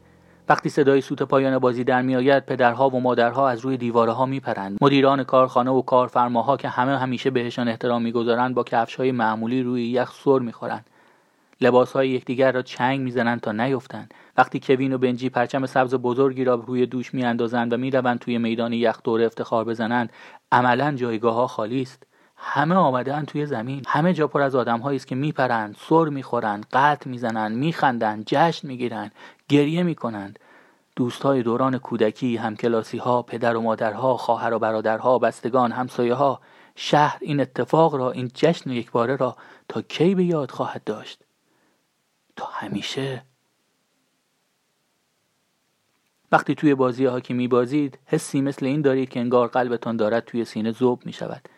[0.49, 4.77] وقتی صدای سوت پایان بازی در میآید پدرها و مادرها از روی دیواره ها میپرند
[4.81, 9.89] مدیران کارخانه و کارفرماها که همه همیشه بهشان احترام می‌گذارند با کفش های معمولی روی
[9.89, 10.85] یخ سر می‌خورند
[11.61, 14.13] لباس های یکدیگر را چنگ می‌زنند تا نیفتند.
[14.37, 18.73] وقتی کوین و بنجی پرچم سبز بزرگی را روی دوش میاندازند و می‌روند توی میدان
[18.73, 20.13] یخ دور افتخار بزنند
[20.51, 22.03] عملا جایگاه ها خالی است.
[22.37, 23.83] همه آمدن توی زمین.
[23.87, 29.11] همه جا پر از آدمهایی است که میپرند سر می‌خورند قطع می‌زنند میخندند جشن می‌گیرند
[29.49, 30.39] گریه می‌کنند.
[30.95, 36.41] دوستهای دوران کودکی همکلاسی ها پدر و مادرها خواهر و برادرها بستگان همسایه ها
[36.75, 39.35] شهر این اتفاق را این جشن یکباره را
[39.67, 41.23] تا کی به یاد خواهد داشت؟
[42.35, 43.25] تا همیشه.
[46.31, 50.71] وقتی توی بازی هاکی میبازید حسی مثل این دارید که انگار قلبتان دارد توی سینه
[50.71, 51.49] زوب می شود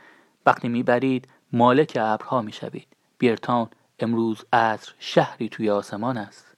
[0.45, 2.87] وقتی می‌برید مالک ابرها می‌شوید.
[3.17, 6.52] بیرتاون امروز عصر شهری توی آسمان است.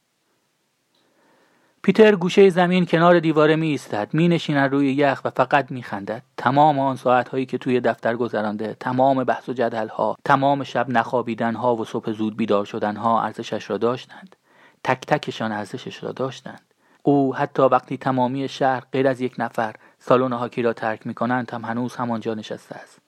[1.85, 6.23] پیتر گوشه زمین کنار دیواره می ایستد می نشیند روی یخ و فقط می خندد
[6.37, 10.89] تمام آن ساعت هایی که توی دفتر گذرانده تمام بحث و جدل ها تمام شب
[10.89, 14.35] نخوابیدن ها و صبح زود بیدار شدن ها ارزشش را داشتند.
[14.83, 16.61] تک تکشان ارزشش را داشتند.
[17.03, 21.51] او حتی وقتی تمامی شهر غیر از یک نفر سالن هاکی را ترک می کنند
[21.51, 22.99] هم هنوز همانجا نشسته است.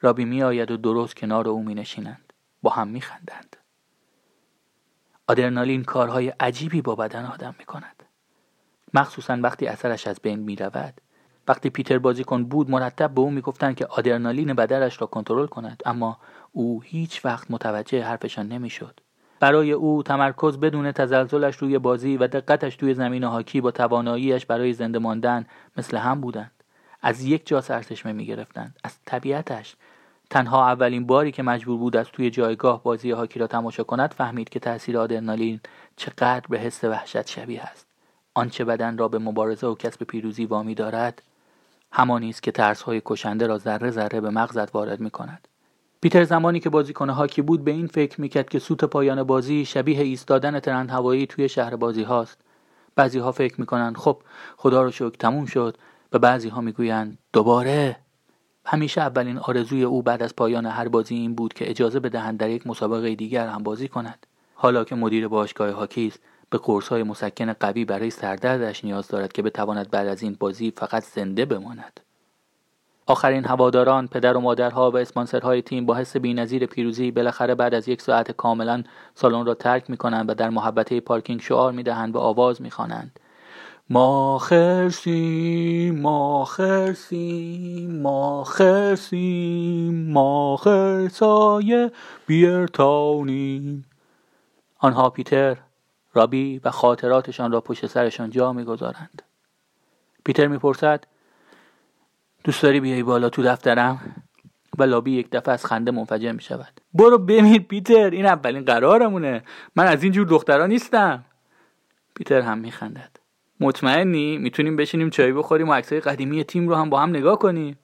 [0.00, 2.32] رابی می آید و درست کنار او می نشینند
[2.62, 3.56] با هم می خندند
[5.26, 7.93] آدرنالین کارهای عجیبی با بدن آدم می کند
[8.94, 10.94] مخصوصا وقتی اثرش از بین می رود.
[11.48, 16.18] وقتی پیتر بازیکن بود مرتب به او می‌گفتند که آدرنالین بدنش را کنترل کند اما
[16.52, 19.00] او هیچ وقت متوجه حرفشان نمی‌شد.
[19.40, 24.72] برای او تمرکز بدون تزلزلش روی بازی و دقتش توی زمین هاکی با تواناییش برای
[24.72, 26.50] زنده ماندن مثل هم بودند.
[27.02, 29.76] از یک جا سرچشمه می‌گرفتند از طبیعتش.
[30.30, 34.48] تنها اولین باری که مجبور بود از توی جایگاه بازی هاکی را تماشا کند فهمید
[34.48, 35.60] که تاثیر آدرنالین
[35.96, 37.93] چقدر به حس وحشت شبیه است.
[38.34, 41.22] آنچه بدن را به مبارزه و کسب پیروزی وامی دارد
[41.92, 45.48] همانی است که ترسهای کشنده را ذره ذره به مغزت وارد می کند.
[46.00, 50.00] پیتر زمانی که بازیکن هاکی بود به این فکر می‌کرد که سوت پایان بازی شبیه
[50.00, 52.38] ایستادن ترند هوایی توی شهر بازی هاست.
[52.96, 54.22] بعضی ها فکر می‌کنند خب
[54.56, 55.76] خدا رو شکر تموم شد
[56.12, 57.96] و بعضی ها می‌گویند دوباره
[58.66, 62.50] همیشه اولین آرزوی او بعد از پایان هر بازی این بود که اجازه بدهند در
[62.50, 64.26] یک مسابقه دیگر هم بازی کند.
[64.54, 66.20] حالا که مدیر باشگاه هاکی است
[66.54, 71.02] به های مسکن قوی برای سردردش نیاز دارد که بتواند بعد از این بازی فقط
[71.02, 72.00] زنده بماند.
[73.06, 77.88] آخرین هواداران پدر و مادرها و اسپانسرهای تیم با حس بینظیر پیروزی بالاخره بعد از
[77.88, 78.82] یک ساعت کاملا
[79.14, 82.70] سالن را ترک می کنند و در محبته پارکینگ شعار می دهند و آواز می
[82.70, 83.20] خوانند
[83.90, 91.90] ما خرسیم ما خرسیم ما خرسیم ما خرسای
[92.26, 93.84] بیرتاونیم
[94.78, 95.56] آنها پیتر
[96.14, 99.22] رابی و خاطراتشان را پشت سرشان جا می‌گذارند.
[100.24, 101.04] پیتر می‌پرسد
[102.44, 104.24] دوست داری بیای بالا تو دفترم؟
[104.78, 109.42] و لابی یک دفعه از خنده منفجر می شود برو بمیر پیتر این اولین قرارمونه.
[109.76, 111.24] من از این جور دختران نیستم.
[112.14, 113.10] پیتر هم میخندد.
[113.60, 117.78] مطمئنی؟ می‌تونیم بشینیم چای بخوریم و عکسای قدیمی تیم رو هم با هم نگاه کنیم.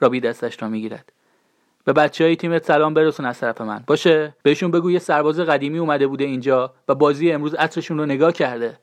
[0.00, 1.12] رابی دستش را می‌گیرد.
[1.84, 3.84] به بچه های تیمت سلام برسون از طرف من.
[3.86, 8.32] باشه؟ بهشون بگو یه سرباز قدیمی اومده بوده اینجا و بازی امروز عطرشون رو نگاه
[8.32, 8.78] کرده.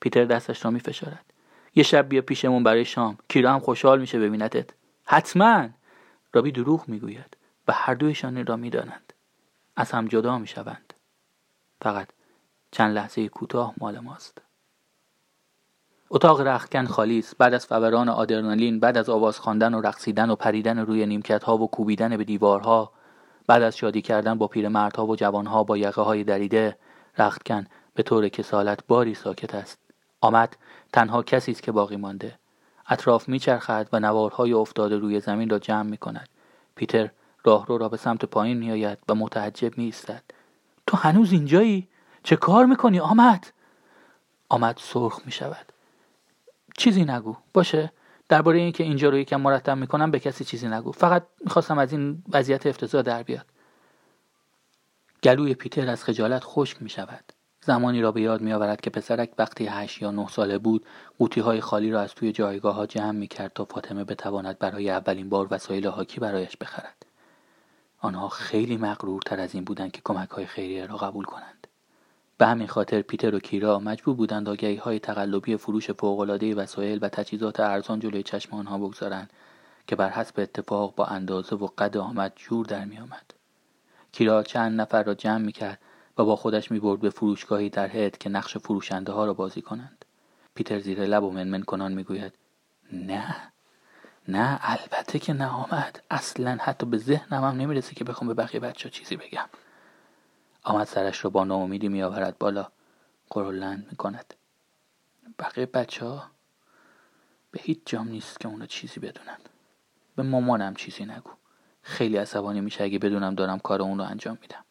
[0.00, 1.24] پیتر دستش را میفشارد.
[1.74, 3.18] یه شب بیا پیشمون برای شام.
[3.28, 4.70] کیرا هم خوشحال میشه ببینتت
[5.04, 5.68] حتما.
[6.32, 7.36] رابی دروغ می‌گوید
[7.68, 9.12] و هر دویشان را می‌دانند.
[9.76, 10.94] از هم جدا می‌شوند.
[11.82, 12.08] فقط
[12.70, 14.42] چند لحظه کوتاه مال ماست.
[16.10, 17.38] اتاق رختکن خالی است.
[17.38, 21.58] بعد از فوران آدرنالین بعد از آواز خواندن و رقصیدن و پریدن روی نیمکت ها
[21.58, 22.92] و کوبیدن به دیوارها
[23.46, 26.76] بعد از شادی کردن با پیرمردها و جوانها با یقه های دریده
[27.18, 29.78] رختکن به طور کسالت باری ساکت است.
[30.20, 30.56] آمد
[30.92, 32.38] تنها کسی است که باقی مانده.
[32.88, 36.28] اطراف میچرخد و نوارهای افتاده روی زمین را جمع می کند
[36.74, 37.10] پیتر
[37.44, 39.94] راهرو را به سمت پایین میآید و متعجب می
[40.86, 41.88] تو هنوز اینجایی؟
[42.22, 43.46] چه کار می‌کنی؟ آمد.
[44.48, 45.72] آمد سرخ می شود
[46.78, 47.36] چیزی نگو.
[47.54, 47.92] باشه.
[48.28, 50.92] درباره اینکه اینجا رو یکم مرتب می‌کنم به کسی چیزی نگو.
[50.92, 53.46] فقط می‌خواستم از این وضعیت افتضاح در بیاد.
[55.22, 57.32] گلوی پیتر از خجالت خشک می‌شود.
[57.60, 60.86] زمانی را به یاد میآورد که پسرک وقتی هشت یا نه ساله بود
[61.18, 65.28] قوطی های خالی را از توی جایگاه ها جمع می‌کرد تا فاطمه بتواند برای اولین
[65.28, 67.06] بار وسایل هاکی برایش بخرد.
[68.00, 71.57] آنها خیلی مغرورتر از این بودند که کمک های خیریه را قبول کنند.
[72.38, 77.08] به همین خاطر پیتر و کیرا مجبور بودند آگهی های تقلبی فروش فوقالعاده وسایل و
[77.08, 79.30] تجهیزات ارزان جلوی چشم آنها بگذارند
[79.86, 83.34] که بر حسب اتفاق با اندازه و قد آمد جور در می آمد.
[84.12, 85.78] کیرا چند نفر را جمع می کرد
[86.18, 89.62] و با خودش می برد به فروشگاهی در هد که نقش فروشنده ها را بازی
[89.62, 90.04] کنند.
[90.54, 92.32] پیتر زیر لب و منمن کنان می گوید
[92.92, 93.36] نه
[94.28, 98.60] نه البته که نه آمد اصلا حتی به ذهنم هم نمی‌رسه که بخوام به بقیه
[98.60, 99.48] بچه چیزی بگم
[100.62, 102.68] آمد سرش را با ناامیدی میآورد بالا.
[103.30, 104.34] قرولند می‌کند.
[105.38, 106.30] بقیه بچه ها
[107.50, 109.38] به هیچ جام نیست که اونا چیزی بدونن.
[110.16, 111.30] به مامانم چیزی نگو.
[111.82, 114.64] خیلی عصبانی میشه اگه بدونم دارم کار اون رو انجام میدم.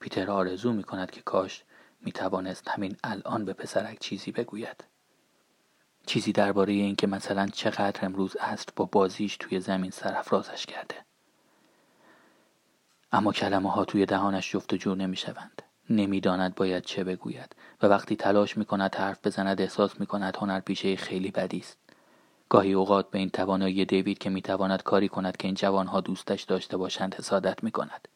[0.00, 1.64] پیتر آرزو می‌کند که کاش
[2.00, 4.84] می‌توانست همین الان به پسرک چیزی بگوید.
[6.06, 10.94] چیزی درباره اینکه مثلا چقدر امروز است با بازیش توی زمین سرفرازش کرده.
[13.12, 15.62] اما کلمه ها توی دهانش جفت و جور نمی شوند.
[15.90, 20.60] نمی‌داند باید چه بگوید و وقتی تلاش می کند حرف بزند احساس می کند هنر
[20.60, 21.78] پیشه خیلی بدی است.
[22.48, 26.42] گاهی اوقات به این توانایی دیوید که می تواند کاری کند که این جوانها دوستش
[26.42, 28.08] داشته باشند حسادت می کند.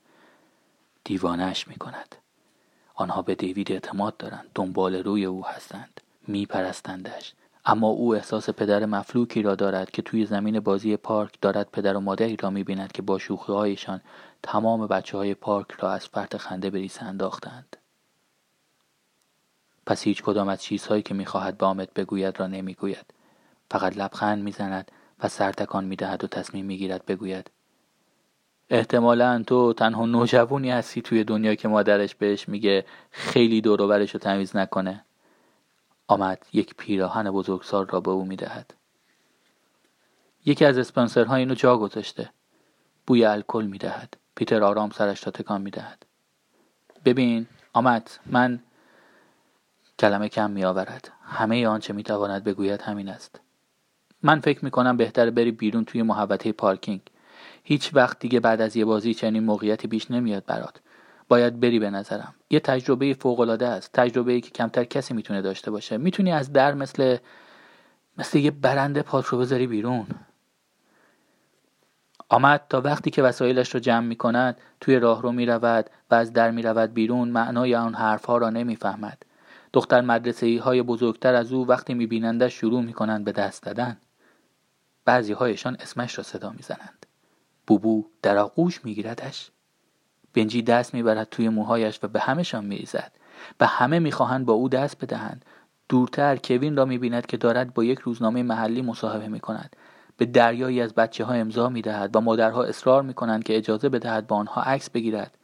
[1.05, 2.17] دیوانش می کند.
[2.95, 4.51] آنها به دیوید اعتماد دارند.
[4.55, 6.01] دنبال روی او هستند.
[6.27, 7.33] می پرستندش.
[7.69, 12.01] اما او احساس پدر مفلوکی را دارد که توی زمین بازی پارک دارد پدر و
[12.01, 14.01] مادری را می بیند که با هایشان
[14.43, 17.77] تمام بچه های پارک را از فرط خنده بریسه انداختند.
[19.87, 23.07] پس هیچ کدام از چیزهایی که می‌خواهد به آمد بگوید را نمی‌گوید.
[23.71, 24.91] فقط لبخند می‌زند
[25.23, 27.51] و سرتکان می‌دهد و تصمیم می‌گیرد بگوید
[28.71, 34.57] احتمالا تو تنها نوجوونی هستی توی دنیا که مادرش بهش میگه خیلی دوروبرش رو تمیز
[34.57, 35.05] نکنه
[36.09, 38.75] آمد یک پیراهن بزرگسال را به او می‌دهد.
[40.45, 42.31] یکی از اسپانسرها اینو جا گذاشته.
[43.07, 44.17] بوی الکل می‌دهد.
[44.35, 46.07] پیتر آرام سرش را تکان می‌دهد.
[47.05, 48.61] ببین آمد من
[49.99, 51.13] کلمه کم میآورد.
[51.23, 53.41] همه آنچه می‌تواند بگوید همین است.
[54.23, 57.01] من فکر می‌کنم بهتر بری بیرون توی محوطه پارکینگ.
[57.65, 60.81] هیچ وقت دیگه بعد از یه بازی چنین موقعیتی پیش نمیاد برات.
[61.29, 65.43] باید بری به نظرم یه تجربه فوق العاده است تجربه ای که کمتر کسی می‌تونه
[65.43, 67.17] داشته باشه می‌تونی از در مثل
[68.19, 70.07] مثل یه برنده پات رو بذاری بیرون
[72.29, 76.15] آمد تا وقتی که وسایلش رو جمع می کند توی راه رو می رود و
[76.15, 79.23] از در می رود بیرون معنای آن حرفها را نمی‌فهمد.
[79.73, 83.97] دختر مدرسه های بزرگتر از او وقتی می بینندش شروع می کنند به دست دادن.
[85.05, 87.07] بعضی هایشان اسمش را صدا می زنند.
[87.67, 89.51] بوبو در آغوش می گیردش.
[90.37, 93.13] بنجی دست می برد توی موهایش و به همهشان می ریزد.
[93.59, 95.45] به همه می خواهند با او دست بدهند.
[95.89, 99.77] دورتر کوین را می بیند که دارد با یک روزنامه محلی مصاحبه می کند.
[100.17, 103.89] به دریایی از بچه ها امضا می دهد و مادرها اصرار می کنند که اجازه
[103.89, 105.39] بدهد با آنها عکس بگیرد.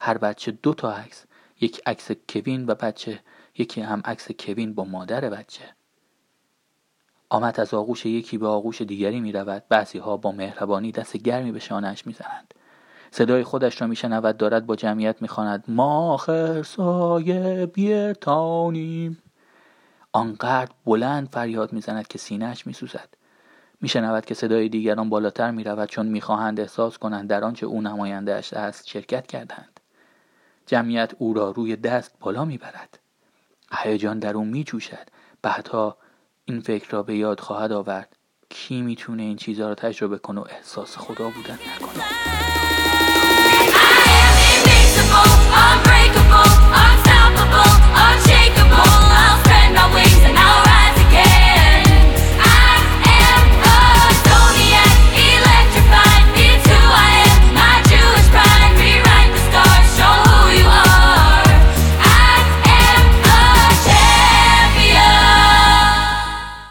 [0.00, 1.24] هر بچه دو تا عکس.
[1.60, 3.20] یک عکس کوین و بچه
[3.58, 5.64] یکی هم عکس کوین با مادر بچه.
[7.28, 9.62] آمد از آغوش یکی به آغوش دیگری می رود
[10.22, 12.54] با مهربانی دست گرمی به شانش می زنند.
[13.10, 15.64] صدای خودش را میشنود دارد با جمعیت می‌خواند.
[15.68, 19.22] ما خرسای بیرتانیم.
[20.12, 23.08] آنقدر بلند فریاد می‌زند که سینهش میسوزد.
[23.80, 28.88] میشنود که صدای دیگران بالاتر می‌رود چون می‌خواهند احساس کنند در آنچه او نمایندهاش است
[28.88, 29.80] شرکت کردند.
[30.66, 32.98] جمعیت او را روی دست بالا می‌برد.
[33.72, 35.08] هیجان در او میجوشد.
[35.42, 35.96] بعدها
[36.44, 38.16] این فکر را به یاد خواهد آورد.
[38.48, 42.04] کی می‌تونه این چیزها را تجربه کنه و احساس خدا بودن نکنه؟
[44.98, 46.17] unbreakable.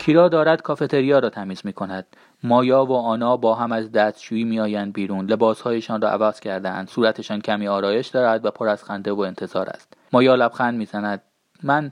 [0.08, 2.06] کیرا دارد کافتریا را تمیز می کند.
[2.44, 5.26] مایا و آنا با هم از دستشویی میآیند بیرون.
[5.26, 6.88] لباسهایشان را عوض کردهاند.
[6.88, 9.94] صورتشان کمی آرایش دارد و پر از خنده و انتظار است.
[10.14, 11.22] مایا لبخند می‌زند.
[11.64, 11.92] من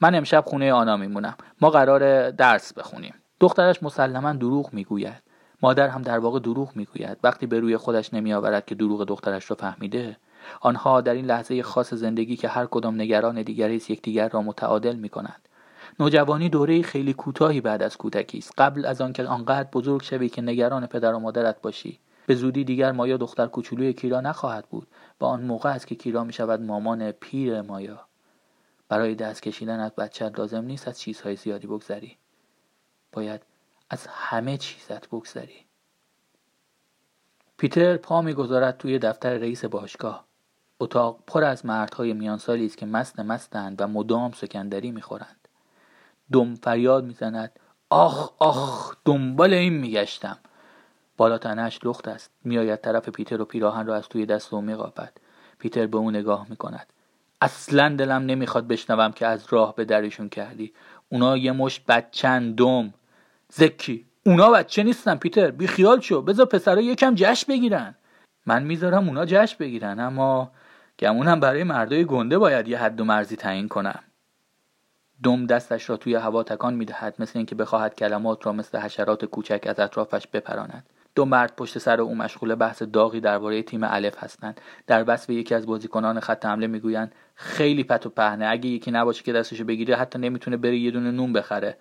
[0.00, 1.34] من امشب خونه آنا میمونم.
[1.60, 3.14] ما قرار درس بخونیم.
[3.40, 5.22] دخترش مسلما دروغ می‌گوید.
[5.62, 7.18] مادر هم در واقع دروغ می‌گوید.
[7.22, 10.16] وقتی به روی خودش نمیآورد که دروغ دخترش را فهمیده.
[10.60, 14.96] آنها در این لحظه خاص زندگی که هر کدام نگران دیگری است یکدیگر را متعادل
[14.96, 15.08] می
[16.00, 18.52] نوجوانی دوره خیلی کوتاهی بعد از کودکی است.
[18.58, 22.92] قبل از آنکه آنقدر بزرگ شوی که نگران پدر و مادرت باشی به زودی دیگر
[22.92, 24.88] مایا دختر کوچولوی کیرا نخواهد بود
[25.20, 28.00] و آن موقع است که کیرا می شود مامان پیر مایا.
[28.88, 32.16] برای دست کشیدن از بچه لازم نیست از چیزهای زیادی بگذری.
[33.12, 33.42] باید
[33.90, 35.64] از همه چیزت بگذری.
[37.56, 40.24] پیتر پا می‌گذارد توی دفتر رئیس باشگاه.
[40.80, 45.37] اتاق پر از مردهای میانسالی است که مست مستند و مدام سکندری می‌خورند.
[46.32, 47.52] دم فریاد می‌زند.
[47.90, 50.38] آخ آخ دنبال این میگشتم.
[51.16, 52.30] بالا تنش لخت است.
[52.44, 55.12] میآید طرف پیتر و پیراهن را از توی دست او میقاپد.
[55.58, 56.86] پیتر به او نگاه می‌کند.
[57.40, 60.72] اصلا دلم نمی‌خواد بشنوم که از راه به درشون کردی.
[61.08, 62.94] اونا یه مش بچن دم.
[63.52, 65.50] زکی اونا بچه نیستن پیتر.
[65.50, 66.22] بی خیال شو.
[66.22, 67.94] بذار پسرا یکم جشن بگیرن.
[68.46, 70.50] من می‌ذارم اونا جشن بگیرن اما
[70.98, 74.00] گمونم برای مردای گنده باید یه حد و مرزی تعیین کنم.
[75.22, 79.64] دم دستش را توی هوا تکان می‌دهد مثل اینکه بخواهد کلمات را مثل حشرات کوچک
[79.66, 80.86] از اطرافش بپراند.
[81.14, 84.60] دو مرد پشت سر او مشغول بحث داغی درباره تیم الف هستند.
[84.86, 89.22] در وصف یکی از بازیکنان خط حمله می‌گویند خیلی پت و پهنه اگه یکی نباشه
[89.22, 91.76] که دستشو بگیره حتی نمی‌تونه بره یه دونه نون بخره.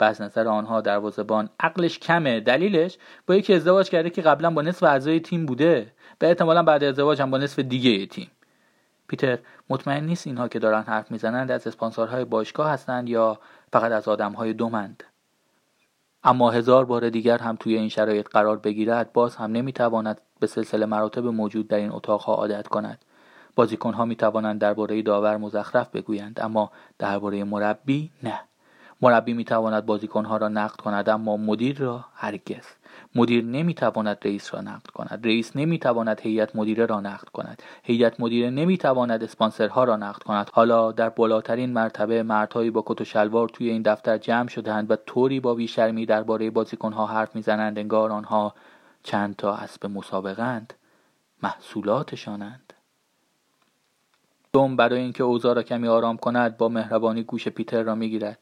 [0.00, 4.62] و از نظر آنها دروازهبان عقلش کمه دلیلش؟ با یکی ازدواج کرده که قبلا با
[4.62, 5.92] نصف اعضای تیم بوده.
[6.18, 8.30] به احتمالا بعد ازدواج هم با نصف دیگه تیم.
[9.08, 9.38] پیتر
[9.70, 13.38] مطمئن نیست اینها که دارن حرف می‌زنند از اسپانسرهای باشگاه هستند یا
[13.72, 15.04] فقط از آدمهای دومند.
[16.24, 20.86] اما هزار بار دیگر هم توی این شرایط قرار بگیرد باز هم نمی‌تواند به سلسله
[20.86, 22.98] مراتب موجود در این اتاقها عادت کند.
[23.56, 28.40] بازیکنها می توانند درباره داور مزخرف بگویند اما درباره مربی نه.
[29.00, 32.64] مربی می تواند بازیکنها را نقد کند اما مدیر را هرگز
[33.18, 35.20] مدیر نمی تواند رئیس را نقد کند.
[35.24, 37.62] رئیس نمی تواند هیئت مدیره را نقد کند.
[37.82, 40.50] هیئت مدیره نمی تواند اسپانسرها را نقد کند.
[40.52, 44.96] حالا در بالاترین مرتبه مردهایی با کت و شلوار توی این دفتر جمع شدهاند و
[44.96, 48.54] طوری با بیشرمی درباره بازیکنها حرف می‌زنند انگار آنها
[49.02, 50.74] چند تا اسب مسابقند
[51.42, 52.72] محصولاتشانند.
[54.52, 58.38] دوم برای اینکه اوضاع را کمی آرام کند با مهربانی گوش پیتر را می‌گیرد.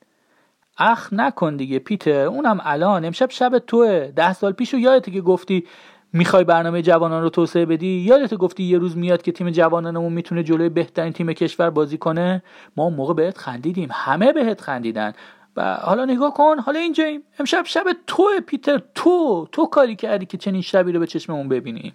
[0.79, 4.13] اخ نکن دیگه پیتر اونم الان امشب شب توه.
[4.17, 5.67] ده سال پیش و یادته که گفتی
[6.13, 10.43] می‌خوای برنامه جوانان رو توسعه بدی؟ یادت گفتی یه روز میاد که تیم جوانانمون می‌تونه
[10.43, 12.43] جلوی بهترین تیم کشور بازی کنه؟
[12.77, 15.13] ما اون موقع بهت خندیدیم همه بهت خندیدن.
[15.57, 17.23] و حالا نگاه کن حالا اینجاییم.
[17.39, 21.95] امشب شب تو پیتر تو تو کاری کردی که چنین شبی رو به چشممون ببینیم.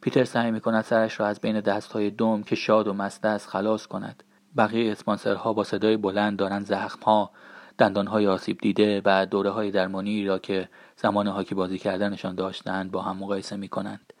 [0.00, 3.86] پیتر سعی می‌کند سرش را از بین دستهای دوم که شاد و مست است خلاص
[3.86, 4.24] کند.
[4.58, 7.30] بقیه اسپانسرها با صدای بلند دارند زخمها
[7.78, 13.02] دندانهای آسیب دیده و دوره های درمانی را که زمان هاکی بازی کردنشان داشتند با
[13.02, 14.12] هم مقایسه می کنند.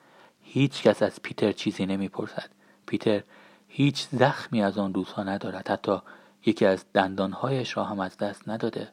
[0.42, 2.50] هیچ کس از پیتر چیزی نمی‌پرسد.
[2.86, 3.22] پیتر
[3.68, 5.68] هیچ زخمی از آن روزها ندارد.
[5.68, 5.98] حتی
[6.46, 8.88] یکی از دندانهایش را هم از دست نداده.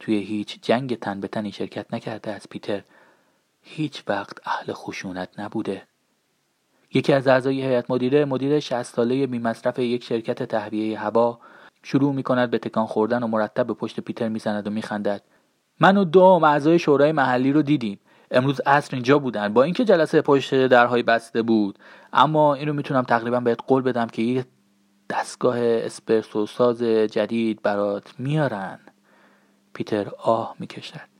[0.00, 2.82] توی هیچ جنگ تن به تنی شرکت نکرده از پیتر
[3.62, 5.82] هیچ وقت اهل خشونت نبوده.
[6.94, 11.38] یکی از اعضای هیئت مدیره مدیر 60 ساله بی مصرف یک شرکت تهویه هوا
[11.82, 15.22] شروع می کند به تکان خوردن و مرتب به پشت پیتر می‌زند و میخندد.
[15.80, 18.00] من و دوم اعضای شورای محلی رو دیدیم.
[18.30, 19.52] امروز عصر اینجا بودن.
[19.52, 21.78] با اینکه جلسه پشت درهای بسته بود
[22.12, 24.44] اما این رو می‌تونم تقریبا بهت قول بدم که یه
[25.10, 28.78] دستگاه اسپرسو ساز جدید برات میارن.
[29.74, 31.12] پیتر آه می‌کشد.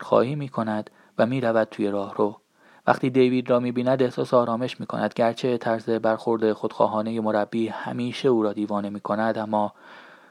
[0.00, 2.41] خواهی می‌کند و می‌رود توی راه رو
[2.86, 5.14] وقتی دیوید را می‌بیند احساس آرامش می‌کند.
[5.14, 9.72] گرچه طرز برخورد خودخواهانه مربی همیشه او را دیوانه می‌کند اما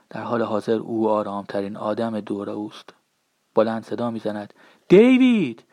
[0.09, 2.93] در حال حاضر او آرامترین آدم دور اوست.
[3.55, 4.53] بلند صدا می‌زند.
[4.87, 5.63] دیوید!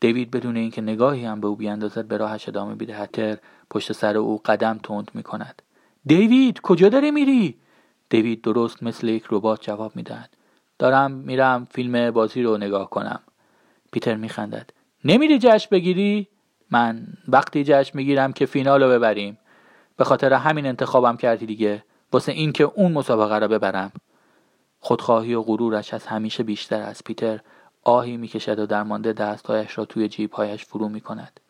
[0.00, 3.10] دیوید بدون اینکه نگاهی هم به او بیاندازد به راهش ادامه می‌دهد.
[3.10, 3.38] تر
[3.70, 5.62] پشت سر او قدم تند می‌کند.
[6.06, 7.56] دیوید کجا داری میری؟
[8.08, 10.30] دیوید درست مثل یک ربات جواب می‌دهد.
[10.78, 13.20] دارم میرم فیلم بازی رو نگاه کنم.
[13.92, 14.70] پیتر میخندد.
[15.04, 16.28] نمیری جشن بگیری؟
[16.70, 19.38] من وقتی جشن می‌گیرم که فینال رو ببریم.
[19.96, 21.84] به خاطر همین انتخابم کردی دیگه.
[22.12, 23.92] واسه اینکه اون مسابقه رو ببرم.
[24.80, 27.40] خودخواهی و غرورش از همیشه بیشتر از پیتر.
[27.82, 31.40] آهی می‌کشد و درمانده دستهایش را توی جیبهایش فرو می‌کند.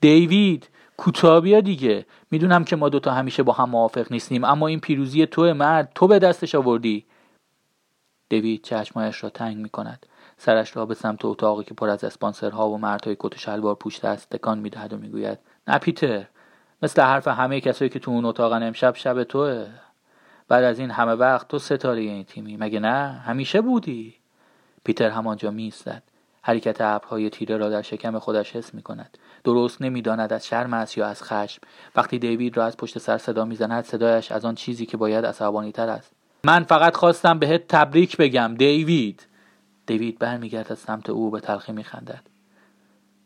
[0.00, 2.06] دیوید کوتابیا دیگه.
[2.30, 5.92] می‌دونم که ما دوتا همیشه با هم موافق نیستیم اما این پیروزی تو مرد.
[5.94, 7.06] تو به دستش آوردی.
[8.28, 10.06] دیوید چشمایش را تنگ می‌کند.
[10.38, 14.08] سرش را به سمت اتاقی که پر از اسپانسرها و مردهای کت و شلوار پوشته
[14.08, 16.26] است تکان می‌دهد و می‌گوید نه پیتر
[16.82, 19.66] مثل حرف همه کسایی که تو اون اتاقن امشب شب توه
[20.48, 24.14] بعد از این همه وقت تو ستاره این تیمی مگه نه همیشه بودی
[24.84, 26.02] پیتر همانجا میستد
[26.42, 29.18] حرکت ابرهای تیره را در شکم خودش حس می کند.
[29.44, 31.62] درست نمی‌داند از شرم است یا از خشم.
[31.96, 35.72] وقتی دیوید را از پشت سر صدا می‌زند صدایش از آن چیزی که باید عصبانی
[35.72, 36.12] تر است.
[36.44, 39.26] من فقط خواستم بهت تبریک بگم دیوید.
[39.86, 42.22] دیوید برمیگرد از سمت او به تلخی میخندد.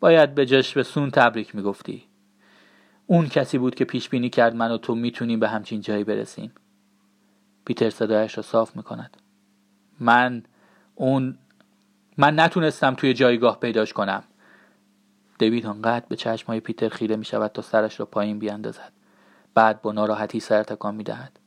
[0.01, 2.05] باید به جشن سون تبریک می‌گفتی.
[3.07, 6.53] اون کسی بود که پیش بینی کرد من و تو می‌تونیم به همچین جایی برسیم.
[7.65, 9.17] پیتر صدایش را صاف می‌کند.
[10.01, 10.43] من
[10.95, 11.39] اون
[12.17, 14.23] من نتونستم توی جایگاه پیداش کنم.
[15.39, 18.93] دیوید آنقدر به چشمهای پیتر خیره می شود تا سرش را پایین بیاندازد
[19.55, 21.39] بعد با ناراحتی سر تکان می دهد.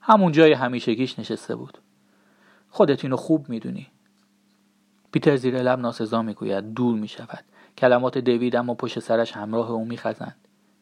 [0.00, 1.78] همون جای همیشگیش نشسته بود.
[2.70, 3.91] خودت اینو خوب می‌دونی.
[5.12, 7.44] پیتر زیر لب ناسزا می‌گوید دور می‌شود.
[7.78, 10.36] کلمات دیوید اما پشت سرش همراه او میخزند.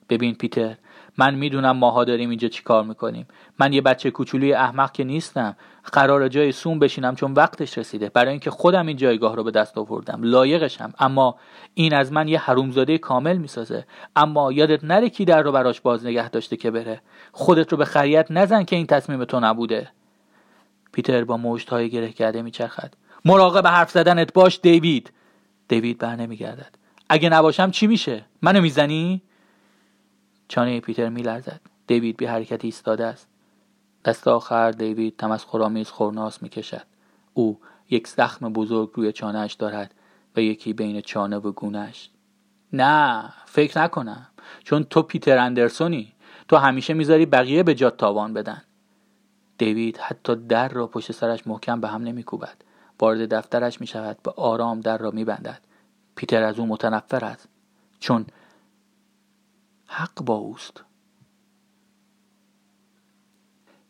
[0.09, 0.77] ببین پیتر
[1.19, 3.27] من می‌دونم ماها داریم اینجا چی کار می‌کنیم.
[3.59, 5.57] من یه بچه کوچولوی احمق که نیستم.
[5.93, 8.09] قرار جای سون بشینم چون وقتش رسیده.
[8.09, 10.21] برای اینکه خودم این جایگاه رو به دست آوردم.
[10.23, 10.93] لایقشم.
[10.99, 11.37] اما
[11.75, 13.87] این از من یه حرومزاده کامل می‌سازه.
[14.17, 17.01] اما یادت نره کی در رو براش باز نگه داشته که بره.
[17.33, 19.89] خودت رو به خریت نزن که این تصمیم تو نبوده.
[20.93, 22.95] پیتر با مشت های گره کرده میچرخد.
[23.25, 25.13] مراقب حرف زدنت باش دیوید.
[25.69, 26.75] دیوید بر نمیگردد.
[27.09, 29.23] اگه نباشم چی میشه؟ منو می‌زنی؟
[30.49, 31.61] چانه پیتر میلرزد.
[31.87, 33.29] دیوید بی حرکت ایستاده است.
[34.05, 36.87] دست آخر دیوید تمسخرآمیز خورناس می‌کشد.
[37.35, 37.61] او
[37.91, 39.95] یک زخم بزرگ روی چانهش دارد
[40.37, 42.11] و یکی بین چانه و گونهش
[42.73, 44.27] نه فکر نکنم.
[44.65, 46.13] چون تو پیتر اندرسونی.
[46.49, 48.63] تو همیشه می‌ذاری بقیه به جات تاوان بدن.
[49.59, 52.57] دیوید حتی در را پشت سرش محکم به هم نمیکوبد.
[53.01, 55.61] وارد دفترش می شود به آرام در را می بندد.
[56.15, 57.49] پیتر از او متنفر است
[58.01, 58.27] چون
[59.87, 60.85] حق با اوست.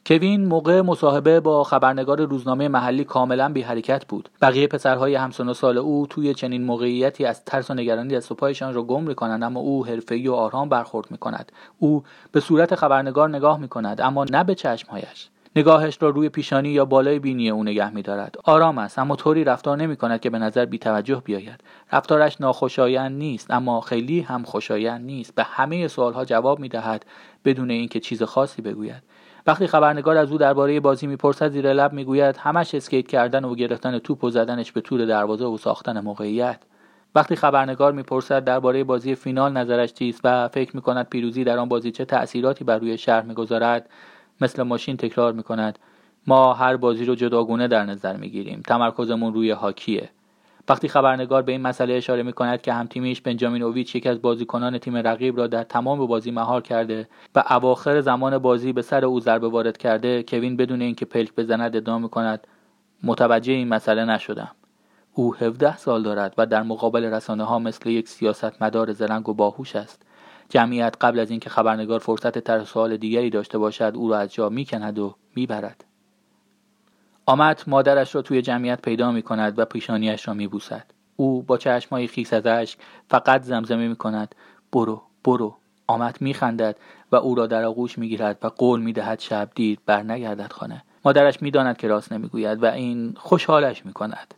[0.06, 4.28] کوین موقع مصاحبه با خبرنگار روزنامه محلی کاملا بی حرکت بود.
[4.42, 8.34] بقیه پسرهای همسن و سال او توی چنین موقعیتی از ترس و نگرانی دست و
[8.34, 11.52] پایشان را گم می‌کنند اما او حرفهای و آرام برخورد می‌کند.
[11.78, 15.28] او به صورت خبرنگار نگاه می‌کند اما نه به چشمهایش.
[15.56, 18.34] نگاهش را روی پیشانی یا بالای بینی او نگه می دارد.
[18.44, 21.60] آرام است اما طوری رفتار نمی کند که به نظر بی توجه بیاید.
[21.92, 25.34] رفتارش ناخوشایند نیست اما خیلی هم خوشایند نیست.
[25.34, 27.06] به همه سوالها جواب می دهد
[27.44, 29.02] بدون اینکه چیز خاصی بگوید.
[29.46, 33.98] وقتی خبرنگار از او درباره بازی می‌پرسد زیر لب می‌گوید همش اسکیت کردن و گرفتن
[33.98, 36.60] توپ و زدنش به طول دروازه و ساختن موقعیت
[37.14, 41.90] وقتی خبرنگار می‌پرسد درباره بازی فینال نظرش چیست و فکر می‌کند پیروزی در آن بازی
[41.90, 43.88] چه تأثیراتی بر روی شهر می‌گذارد
[44.40, 45.78] مثل ماشین تکرار می‌کند.
[46.26, 48.62] ما هر بازی رو جداگونه در نظر می‌گیریم.
[48.66, 50.10] تمرکزمون روی هاکیه.
[50.68, 54.22] وقتی خبرنگار به این مسئله اشاره می کند که هم تیمیش بنجامین اوویچ یکی از
[54.22, 59.04] بازیکنان تیم رقیب را در تمام بازی مهار کرده و اواخر زمان بازی به سر
[59.04, 62.46] او ضربه وارد کرده کوین بدون اینکه پلک بزند ادعا می کند
[63.02, 64.50] متوجه این مسئله نشدم.
[65.14, 69.34] او 17 سال دارد و در مقابل رسانه ها مثل یک سیاست مدار زرنگ و
[69.34, 70.02] باهوش است.
[70.50, 74.48] جمعیت قبل از اینکه خبرنگار فرصت طرح سوال دیگری داشته باشد او را از جا
[74.48, 75.84] می‌کند و می‌برد.
[77.26, 80.84] آمد مادرش را توی جمعیت پیدا می کند و پیشانیش را می بوسد.
[81.16, 82.78] او با چشمهای خیس از اشک
[83.08, 84.34] فقط زمزمه می کند
[84.72, 85.56] برو برو.
[85.86, 86.76] آمد می خندد
[87.12, 90.52] و او را در آغوش می گیرد و قول می دهد شب دیر بر نگردد
[90.52, 90.82] خانه.
[91.04, 94.34] مادرش می داند که راست نمی‌گوید و این خوشحالش می کند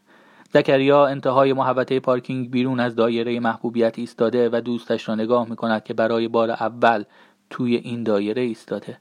[0.55, 5.85] زکریا انتهای محوطه پارکینگ بیرون از دایره محبوبیت ایستاده و دوستش را نگاه می کند
[5.85, 7.05] که برای بار اول
[7.51, 8.99] توی این دایره ایستاده.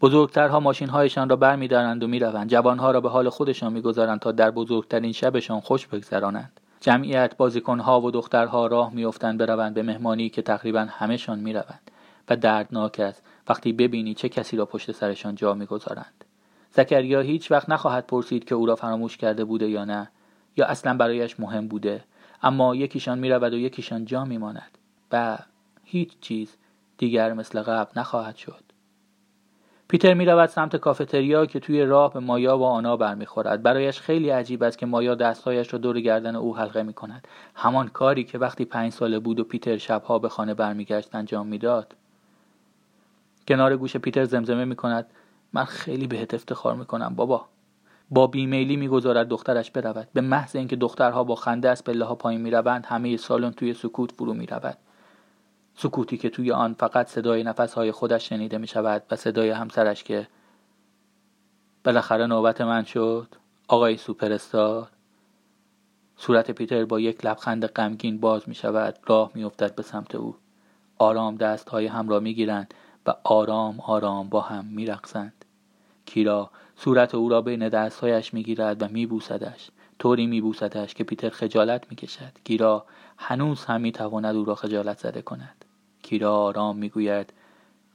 [0.00, 2.50] بزرگترها ماشین هایشان را برمیدارند و می‌روند.
[2.50, 6.60] جوانها را به حال خودشان می‌گذارند تا در بزرگترین شبشان خوش بگذرانند.
[6.80, 11.90] جمعیت بازیکنها و دخترها راه میافتند بروند به مهمانی که تقریبا همهشان می‌روند
[12.28, 13.22] و دردناک است.
[13.48, 16.24] وقتی ببینی چه کسی را پشت سرشان جا می‌گذارند.
[16.70, 20.10] زکریا هیچ وقت نخواهد پرسید که او را فراموش کرده بوده یا نه.
[20.56, 22.04] یا اصلا برایش مهم بوده
[22.42, 24.78] اما یکیشان می‌رود و یکیشان جا میماند
[25.12, 25.38] و
[25.84, 26.56] هیچ چیز
[26.98, 28.64] دیگر مثل قبل نخواهد شد.
[29.88, 33.62] پیتر می رود سمت کافتریا که توی راه به مایا و آنا برمیخورد.
[33.62, 37.88] برایش خیلی عجیب است که مایا دستهایش را دور گردن او حلقه می کند همان
[37.88, 41.94] کاری که وقتی پنج ساله بود و پیتر شبها به خانه برمیگشت انجام می‌داد.
[43.48, 45.06] کنار گوش پیتر زمزمه می کند
[45.52, 47.46] من خیلی بهت افتخار می کنم بابا.
[48.10, 50.08] با بیمیلی می‌گذارد دخترش برود.
[50.12, 54.12] به محض اینکه دخترها با خنده از پله ها پایین می‌روند همه سالن توی سکوت
[54.12, 54.78] فرو می‌رود.
[55.76, 60.26] سکوتی که توی آن فقط صدای نفسهای خودش شنیده می شود و صدای همسرش که
[61.84, 63.28] بالاخره نوبت من شد
[63.68, 64.88] آقای سوپرستار.
[66.16, 70.36] صورت پیتر با یک لبخند غمگین باز می شود راه می افتد به سمت او.
[70.98, 72.74] آرام دست های هم را می گیرند
[73.06, 75.43] و آرام آرام با هم می رقصند.
[76.06, 76.50] کیرا.
[76.76, 81.30] صورت او را بین دستهایش می گیرد و می بوسدش طوری می بوسدش که پیتر
[81.30, 82.86] خجالت می کشد کیرا
[83.16, 85.64] هنوز هم می تواند او را خجالت زده کند.
[86.02, 87.32] کیرا آرام می‌گوید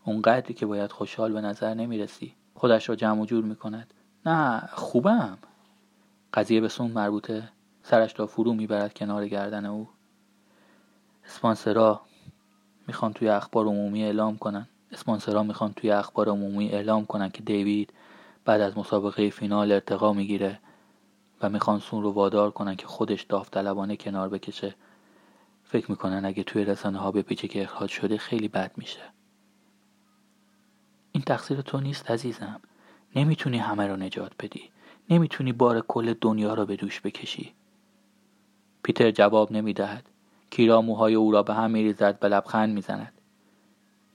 [0.05, 2.33] اونقدری که باید خوشحال به نظر نمی‌رسی.
[2.55, 3.93] خودش را جمع و جور می‌کند.
[4.25, 5.37] نه خوبم.
[6.33, 7.49] قضیه به سون مربوطه.
[7.83, 9.87] سرش را فرو می‌برد کنار گردن او.
[11.25, 12.01] اسپانسرا
[12.87, 14.67] می‌خوان توی اخبار عمومی اعلام کنن.
[14.91, 17.93] اسپانسرا می‌خوان توی اخبار عمومی اعلام کنن که دیوید
[18.49, 20.59] بعد از مسابقه فینال ارتقا می‌گیره
[21.41, 24.75] و می‌خوان سون رو وادار کنن که خودش داوطلبانه کنار بکشه.
[25.63, 28.99] فکر می‌کنن اگه توی رسانه ها بپیچه که اخراج شده خیلی بد میشه.
[31.11, 32.61] این تقصیر تو نیست عزیزم.
[33.15, 34.69] نمی‌تونی همه رو نجات بدی.
[35.09, 37.53] نمی‌تونی بار کل دنیا رو به دوش بکشی.
[38.83, 40.09] پیتر جواب نمی‌دهد.
[40.49, 43.13] کیرا موهای او را به هم میریزد و لبخند می‌زند.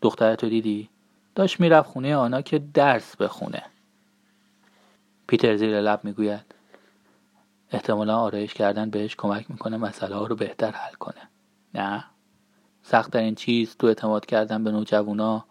[0.03, 0.89] دخترتو دیدی؟
[1.35, 3.63] داشت می‌رفت خونه آنا که درس بخونه.
[5.27, 6.45] پیتر زیر لب می‌گوید.
[7.71, 11.29] احتمالا آرایش کردن بهش کمک می‌کنه مسئله ها رو بهتر حل کنه.
[11.75, 12.05] نه.
[12.83, 15.45] سختترین چیز تو اعتماد کردن به نوجوانا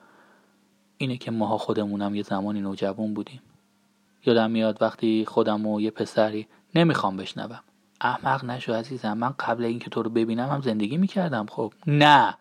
[0.98, 3.42] اینه که ماها خودمونم یه زمانی نوجوان بودیم.
[4.26, 7.60] یادم میاد وقتی خودم و یه پسری نمی‌خوام بشنوم.
[8.02, 9.18] احمق نشو عزیزم.
[9.18, 12.38] من قبل اینکه تو رو ببینم هم زندگی می‌کردم خب؟ نه.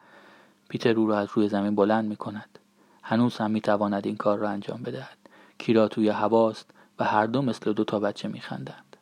[0.68, 2.58] پیتر رو رو از روی زمین بلند می‌کند.
[3.02, 5.18] هنوز هم می‌تواند این کار را انجام بدهد.
[5.58, 6.70] کیرا توی هواست.
[6.98, 8.96] و هر دو مثل دو تا بچه میخندند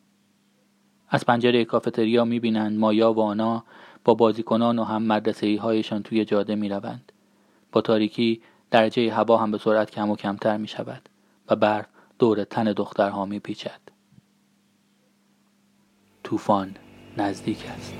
[1.08, 3.64] از پنجره کافتریا می‌بینند مایا و آنا
[4.04, 7.12] با بازیکنان و هم مدرسه هایشان توی جاده می‌روند
[7.72, 11.08] با تاریکی درجه هوا هم به سرعت کم و کمتر می شود
[11.48, 11.86] و برف
[12.18, 13.80] دور تن دخترها می پیچد.
[16.24, 16.76] طوفان
[17.16, 17.94] نزدیک است.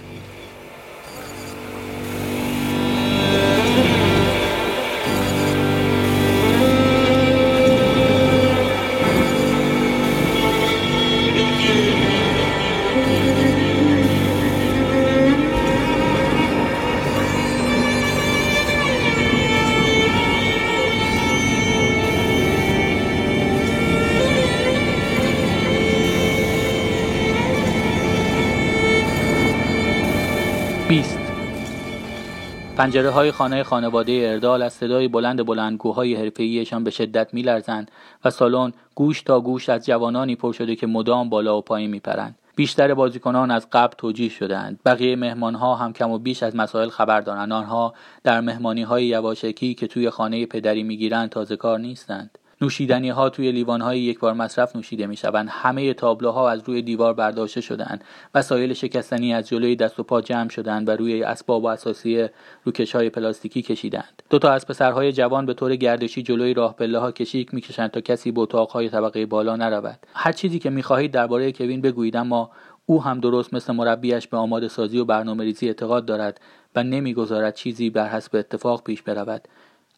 [32.81, 37.91] پنجره های خانه خانواده اردال از صدای بلند بلندگوهای حرفه‌ایشان به شدت میلرزند
[38.25, 42.39] و سالن گوش تا گوش از جوانانی پر شده که مدام بالا و پایین میپرند.
[42.57, 44.81] بیشتر بازیکنان از قبل توجیه شدهاند.
[44.85, 47.53] بقیه مهمان ها هم کم و بیش از مسائل خبر دارند.
[47.53, 52.39] آنها در مهمانی های یواشکی که توی خانه پدری می‌گیرند تازه کار نیستند.
[52.63, 56.83] نوشیدنی ها توی لیوان های یک بار مصرف نوشیده می شوند همه تابلوها از روی
[56.83, 58.05] دیوار برداشته شدند
[58.35, 62.29] وسایل شکستنی از جلوی دست و پا جمع شدند و روی اسباب و اساسی
[62.65, 66.99] روکش های پلاستیکی کشیدند دو تا از پسرهای جوان به طور گردشی جلوی راه پله
[66.99, 69.99] ها کشیک می‌کشند تا کسی به اتاقهای طبقه بالا نرود.
[70.15, 72.51] هر چیزی که می‌خواهید درباره کوین بگویید اما
[72.87, 76.41] او هم درست مثل مربیش به آماده سازی و برنامه ریزی اعتقاد دارد
[76.77, 79.49] و نمی‌گذارد چیزی بر حسب اتفاق پیش برود.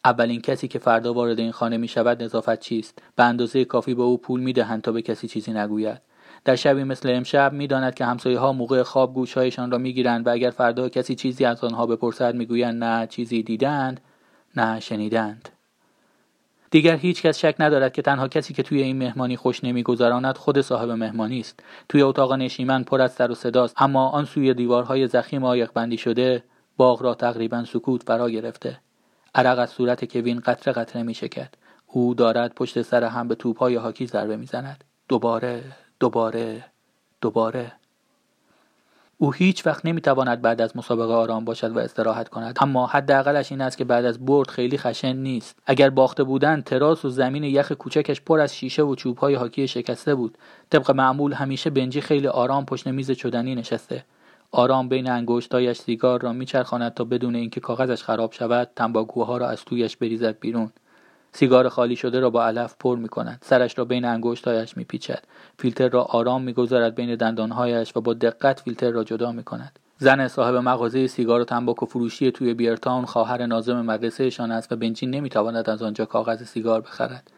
[0.05, 4.03] اولین کسی که فردا وارد این خانه می شود نظافت چیست؟ به اندازه کافی به
[4.03, 6.01] او پول می دهند تا به کسی چیزی نگوید.
[6.45, 10.49] در شبی مثل امشب می‌داند که همسایه ها موقع خواب گوشهایشان را می‌گیرند و اگر
[10.49, 14.01] فردا کسی چیزی از آنها بپرسد می‌گویند نه چیزی دیدند
[14.55, 15.49] نه شنیدند.
[16.71, 20.61] دیگر هیچ کس شک ندارد که تنها کسی که توی این مهمانی خوش نمیگذراند خود
[20.61, 21.59] صاحب مهمانی است.
[21.89, 25.97] توی اتاق نشیمن پر از سر و صداست اما آن سوی دیوارهای زخیم آیق بندی
[25.97, 26.43] شده
[26.77, 28.79] باغ را تقریبا سکوت فرا گرفته.
[29.35, 31.53] عرق از صورت کوین قطره قطره می شکد.
[31.87, 34.83] او دارد پشت سر هم به توپهای هاکی ضربه می‌زند.
[35.07, 35.63] دوباره
[35.99, 36.65] دوباره
[37.21, 37.71] دوباره.
[39.17, 42.57] او هیچ وقت نمی‌تواند بعد از مسابقه آرام باشد و استراحت کند.
[42.61, 45.55] اما حداقلش این است که بعد از برد خیلی خشن نیست.
[45.65, 50.15] اگر باخته بودند تراس و زمین یخ کوچکش پر از شیشه و چوبهای هاکی شکسته
[50.15, 50.37] بود.
[50.69, 54.05] طبق معمول همیشه بنجی خیلی آرام پشت میز چدنی نشسته.
[54.55, 59.65] آرام بین انگشتایش سیگار را میچرخاند تا بدون اینکه کاغذش خراب شود تنباکوها را از
[59.65, 60.71] تویش بریزد بیرون
[61.31, 63.39] سیگار خالی شده را با علف پر می کند.
[63.45, 65.23] سرش را بین انگشتهایش می پیچد.
[65.59, 69.79] فیلتر را آرام می گذارد بین دندانهایش و با دقت فیلتر را جدا می کند.
[69.97, 75.09] زن صاحب مغازه سیگار و تنباکو فروشی توی بیرتاون خواهر نازم مدرسهشان است و بنجین
[75.09, 77.31] نمی‌تواند از آنجا کاغذ سیگار بخرد.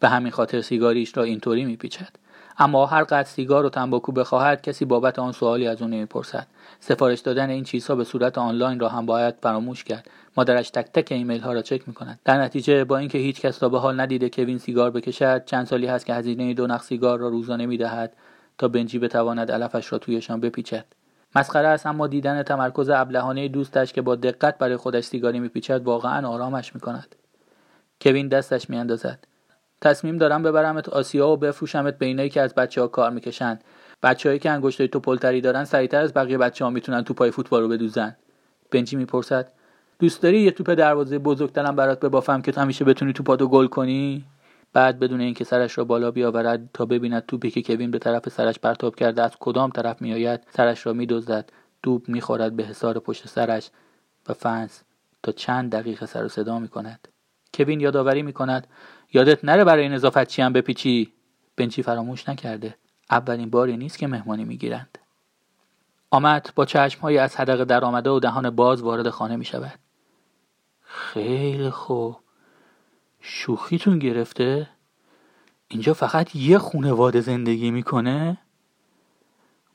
[0.00, 2.10] به همین خاطر سیگاریش را اینطوری میپیچد.
[2.60, 6.46] اما هر قدر سیگار و تنباکو بخواهد کسی بابت آن سوالی از او نمی‌پرسد.
[6.80, 10.10] سفارش دادن این چیزها به صورت آنلاین را هم باید فراموش کرد.
[10.36, 13.62] مادرش تک تک ایمیل ها را چک می کند در نتیجه با اینکه هیچ کس
[13.62, 17.18] را به حال ندیده کوین سیگار بکشد چند سالی هست که هزینه دو نخ سیگار
[17.18, 18.12] را روزانه می دهد
[18.58, 20.84] تا بنجی بتواند علفش را تویشان بپیچد.
[21.36, 26.28] مسخره است اما دیدن تمرکز ابلهانه دوستش که با دقت برای خودش سیگاری میپیچد واقعا
[26.28, 27.14] آرامش می کند
[28.00, 29.29] کوین دستش میاندازد.
[29.80, 33.58] تصمیم دارم ببرمت آسیا و بفروشمت به اینایی که از بچه ها کار می‌کشن.
[34.02, 38.16] بچههایی که انگشتای پلتری دارن سریعتر از بقیه بچه ها می‌تونن توپای فوتبال رو بدوزن.
[38.70, 39.52] بنجی می‌پرسد
[39.98, 44.24] دوست داری یه توپ دروازه بزرگترم برات ببافم که همیشه بتونی توپاتو گل کنی؟
[44.72, 48.58] بعد بدون اینکه سرش را بالا بیاورد تا ببیند توپی که کوین به طرف سرش
[48.58, 51.52] پرتاب کرده از کدام طرف میآید سرش را میدزدد.
[51.82, 53.70] توپ می‌خورد به حصار پشت سرش
[54.28, 54.82] و فنس
[55.22, 57.08] تا چند دقیقه سر و صدا می‌کند.
[57.54, 58.66] کوین یادآوری می‌کند
[59.12, 61.12] یادت نره برای نظافتچی هم بپیچی
[61.56, 62.74] بنچی فراموش نکرده
[63.10, 64.98] اولین باری نیست که مهمانی می‌گیرند
[66.10, 66.66] آمد با
[67.02, 69.78] های از حدقه در آمده و دهان باز وارد خانه می شود.
[70.82, 72.16] خیلی خوب.
[73.20, 74.68] شوخیتون گرفته؟
[75.68, 78.38] اینجا فقط یه خونواده زندگی می‌کنه؟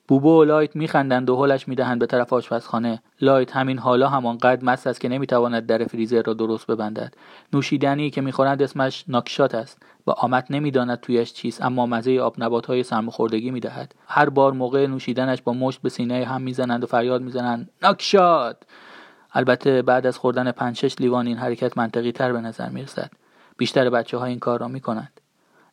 [0.08, 3.02] بوبو و لایت میخندند و هلش می‌دهند به طرف آشپزخانه.
[3.22, 7.14] لایت همین حالا همانقدر مست است که نمی‌تواند در فریزر را درست ببندد.
[7.54, 9.84] نوشیدنی که می‌خورند اسمش knockshot است.
[10.08, 13.96] و آمد نمی‌داند تویش چیست اما مزه آب نبات های سرماخوردگی می‌دهد.
[14.08, 18.58] هر بار موقع نوشیدنش با مشت به سینه هم می‌زنند و فریاد می‌زنند knockshot!
[19.34, 23.12] البته بعد از خوردن پنج شش لیوان این حرکت منطقی تر به نظر می‌رسد.
[23.58, 25.22] بیشتر بچه ها این کار را می‌کنند.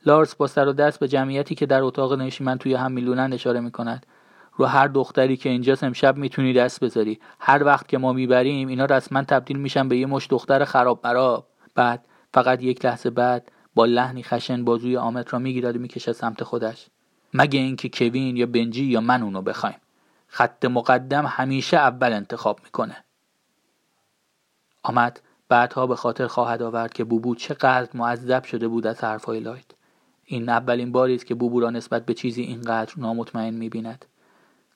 [0.07, 3.61] لارس با سر و دست به جمعیتی که در اتاق نشیمن توی هم میلونند اشاره
[3.61, 4.07] می‌کند.
[4.57, 7.21] رو هر دختری که اینجاست امشب می‌تونی دست بذاری.
[7.39, 11.47] هر وقت که ما می‌بریم اینا رسما تبدیل میشن به یه مش دختر خراب مراب
[11.75, 16.45] بعد فقط یک لحظه بعد با لحنی خشن بازوی آمد را می‌گیرد و می‌کشد سمت
[16.45, 16.87] خودش.
[17.35, 19.77] مگه اینکه کوین یا بنجی یا من اونو بخوایم.
[20.27, 22.97] خط مقدم همیشه اول انتخاب می‌کنه.
[24.83, 29.65] آمد بعدها به خاطر خواهد آورد که بوبو چقدر معذب شده بود از حرفهای لایت.
[30.25, 34.05] این اولین باری است که بوبو را نسبت به چیزی اینقدر نامطمئن می‌بیند.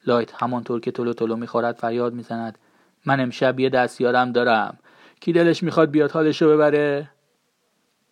[0.07, 2.59] لایت همانطور که تلو تلو می‌خورد فریاد می‌زند.
[3.07, 4.79] من امشب یه دستیارم دارم.
[5.21, 7.11] کی دلش می‌خواد بیاد حالش رو ببره؟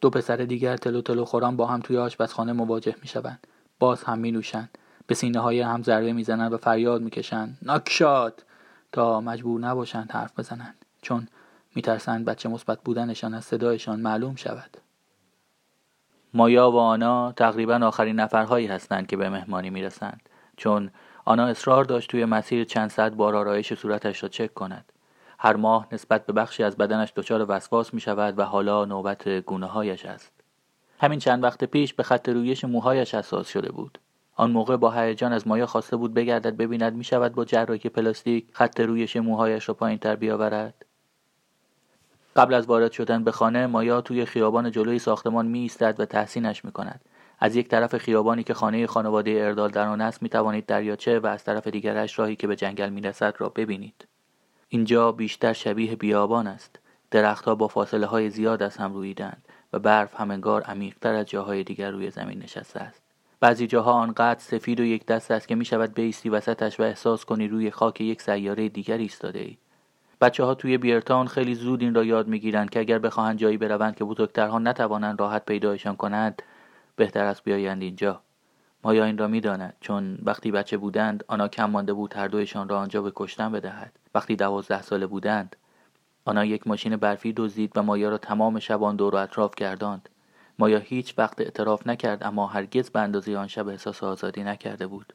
[0.00, 3.46] دو پسر دیگر تلو تلو خوران با هم توی آشپزخانه مواجه می‌شوند.
[3.78, 7.58] باز هم می نوشند به سینه های هم ضربه می‌زنند و فریاد می‌کشند.
[7.62, 8.44] ناکشاد!
[8.92, 10.84] تا مجبور نباشند حرف بزنند.
[11.02, 11.28] چون
[11.74, 14.76] میترسند بچه مثبت بودنشان از صدایشان معلوم شود.
[16.34, 20.20] مایا و آنا تقریبا آخرین نفرهایی هستند که به مهمانی می‌رسند.
[20.56, 20.90] چون
[21.24, 24.92] آنا اصرار داشت توی مسیر چند ساعت بار آرایش صورتش را چک کند.
[25.38, 29.66] هر ماه نسبت به بخشی از بدنش دچار وسواس می شود و حالا نوبت گونه
[29.66, 30.32] هایش است.
[31.00, 33.98] همین چند وقت پیش به خط رویش موهایش حساس شده بود.
[34.36, 38.46] آن موقع با هیجان از مایا خواسته بود بگردد ببیند می شود با جراحی پلاستیک
[38.52, 40.84] خط رویش موهایش را پایین تر بیاورد.
[42.36, 46.64] قبل از وارد شدن به خانه مایا توی خیابان جلوی ساختمان می ایستد و تحسینش
[46.64, 47.00] می کند
[47.40, 51.26] از یک طرف خیابانی که خانه خانواده اردال در آن است می توانید دریاچه و
[51.26, 54.06] از طرف دیگرش راهی که به جنگل می رسد را ببینید.
[54.68, 56.78] اینجا بیشتر شبیه بیابان است.
[57.10, 61.90] درختها با فاصله های زیاد از هم رویدند و برف همنگار عمیقتر از جاهای دیگر
[61.90, 63.02] روی زمین نشسته است.
[63.40, 67.24] بعضی جاها آنقدر سفید و یک دست است که می شود بیستی وسطش و احساس
[67.24, 69.56] کنی روی خاک یک سیاره دیگر ایستاده ای.
[70.20, 73.96] بچه ها توی بیرتان خیلی زود این را یاد می‌گیرند که اگر بخواهند جایی بروند
[73.96, 76.42] که بزرگترها نتوانند راحت پیدایشان کنند
[76.96, 78.20] بهتر است بیایند اینجا.
[78.84, 82.78] مایا این را می‌داند چون وقتی بچه بودند آنها کم مانده بود هر دویشان را
[82.78, 83.98] آنجا به کشتن بدهد.
[84.14, 85.56] وقتی دوازده ساله بودند
[86.24, 90.08] آنها یک ماشین برفی دزدید و مایا را تمام شبان دور و اطراف گرداند.
[90.58, 95.12] مایا هیچ وقت اعتراف نکرد اما هرگز به اندازه آن شب احساس آزادی نکرده بود.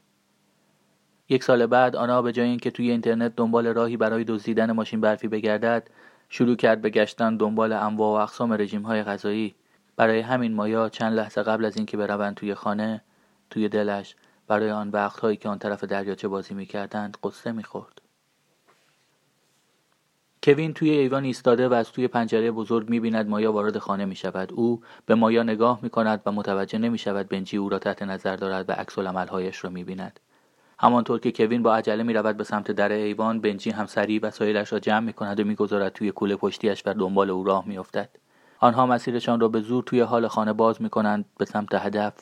[1.30, 5.28] یک سال بعد آنها به جای اینکه توی اینترنت دنبال راهی برای دزدیدن ماشین برفی
[5.28, 5.90] بگردد
[6.30, 9.56] شروع کرد به گشتن دنبال انواع و اقسام رژیم های غذایی.
[10.00, 13.02] برای همین مایا چند لحظه قبل از اینکه بروند توی خانه
[13.50, 14.16] توی دلش
[14.48, 18.02] برای آن وقتهایی که آن طرف دریاچه بازی می‌کردند قصه می‌خورد.
[20.44, 24.54] کوین توی ایوان ایستاده و از توی پنجره بزرگ می‌بیند مایا وارد خانه می‌شود.
[24.54, 28.74] او به مایا نگاه می‌کند و متوجه نمی‌شود بنجی او را تحت نظر دارد و
[28.74, 30.20] عکس العملهایش را می‌بیند.
[30.80, 34.80] همانطور که کوین با عجله می‌رود به سمت در ایوان بنجی هم سریع وسایلش را
[34.80, 38.10] جمع می‌کند و می‌گذارد توی کوله پشتیش و دنبال او راه میافتد.
[38.60, 42.14] آنها مسیرشان را به زور توی حال خانه باز می‌کنند به سمت هدف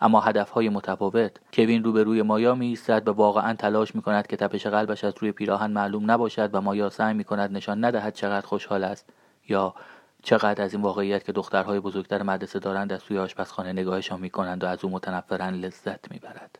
[0.00, 4.66] اما هدفهای متفاوت کوین روبروی مایا می ایستد و واقعا تلاش می کند که تپش
[4.66, 8.84] قلبش از روی پیراهن معلوم نباشد و مایا سعی می کند نشان ندهد چقدر خوشحال
[8.84, 9.06] است
[9.48, 9.74] یا
[10.22, 14.64] چقدر از این واقعیت که دخترهای بزرگتر مدرسه دارند از توی آشپزخانه نگاهشان می کنند
[14.64, 16.58] و از او متنفرن لذت می برد.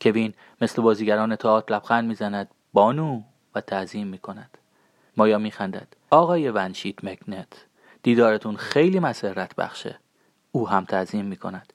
[0.00, 3.22] کوین مثل بازیگران تئاتر لبخند می‌زند بانو
[3.54, 4.58] و تعظیم می کند.
[5.16, 5.88] مایا می خندد.
[6.10, 7.66] آقای ونشیت مکنت
[8.02, 9.98] دیدارتون خیلی مسرت بخشه.
[10.52, 11.72] او هم تعظیم می کند.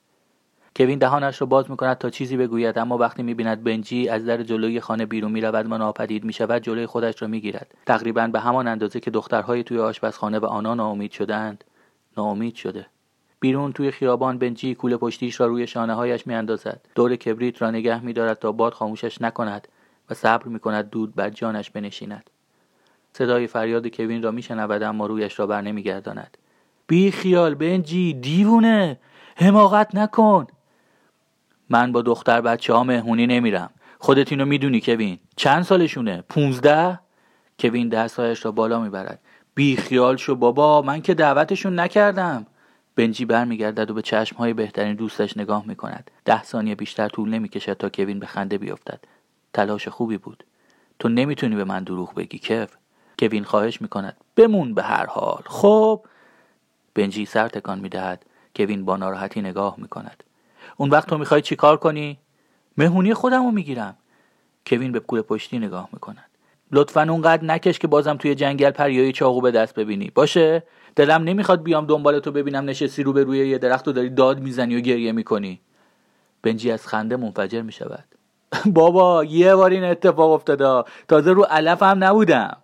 [0.76, 4.80] کوین دهانش را باز می‌کند تا چیزی بگوید اما وقتی می‌بیند بنجی از در جلوی
[4.80, 9.12] خانه بیرون می‌رود و ناپدید می‌شود جلوی خودش را می‌گیرد تقریبا به همان اندازه که
[9.12, 11.64] دخترهای توی آشپزخانه و آنها ناامید شدند
[12.18, 12.86] ناامید شده
[13.40, 18.04] بیرون توی خیابان بنجی کوله پشتیش را روی شانه هایش میاندازد دور کبریت را نگه
[18.04, 19.68] میدارد تا باد خاموشش نکند
[20.10, 22.30] و صبر می‌کند دود بر جانش بنشیند
[23.18, 26.38] صدای فریاد کوین را میشنود اما رویش را بر نمیگرداند.
[26.88, 29.00] بی خیال بنجی دیوونه!
[29.36, 30.48] حماقت نکن!
[31.70, 33.70] من با دختر بچه ها مهمونی نمیرم.
[34.00, 35.20] خودت اینو می‌دونی کوین.
[35.36, 37.00] چند سالشونه؟ پونزده؟
[37.60, 39.20] کوین دستهایش را بالا می‌برد.
[39.56, 42.46] بی خیال شو بابا من که دعوتشون نکردم.
[42.96, 46.12] بنجی برمیگردد و به های بهترین دوستش نگاه می‌کند.
[46.26, 49.04] ده ثانیه بیشتر طول نمی‌کشد تا کوین به خنده بیفتد.
[49.54, 50.44] تلاش خوبی بود.
[51.00, 52.70] تو نمی‌تونی به من دروغ بگی کف
[53.20, 54.18] کوین خواهش می‌کند.
[54.36, 55.44] بمون به هر حال.
[55.46, 56.06] خب
[56.96, 58.26] بنجی سر تکان می‌دهد.
[58.56, 60.24] کوین با ناراحتی نگاه می‌کند.
[60.78, 62.20] اون وقت تو می‌خوای چیکار کنی؟
[62.78, 63.98] مهمونی خودمو می‌گیرم.
[64.68, 66.26] کوین به کوله پشتی نگاه می‌کند.
[66.72, 70.12] لطفا اونقدر نکش که بازم توی جنگل پریایی چاقو به دست ببینی.
[70.16, 70.64] باشه؟
[70.96, 74.40] دلم نمی‌خواد بیام دنبال تو ببینم نشستی رو به روی یه درخت و داری داد
[74.40, 75.62] می‌زنی و گریه می‌کنی.
[76.42, 78.06] بنجی از خنده منفجر می‌شود.
[78.74, 80.90] بابا یه بار این اتفاق افتاده.
[81.08, 82.58] تازه رو علف هم نبودم.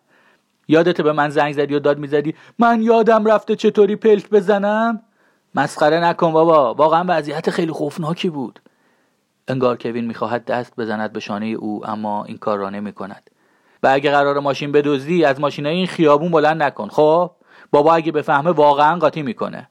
[0.67, 5.01] یادت به من زنگ زدی و داد می‌زدی من یادم رفته چطوری پلک بزنم؟
[5.55, 8.59] مسخره نکن بابا واقعا وضعیت خیلی خوفناکی بود.
[9.47, 13.29] انگار کوین می‌خواهد دست بزند به شانه او اما این کار را نمی کند
[13.83, 17.31] و اگه قرار ماشین بدزدی از ماشین این خیابون بلند نکن خب؟
[17.71, 19.69] بابا اگه بفهمه واقعا قاطی می‌کنه.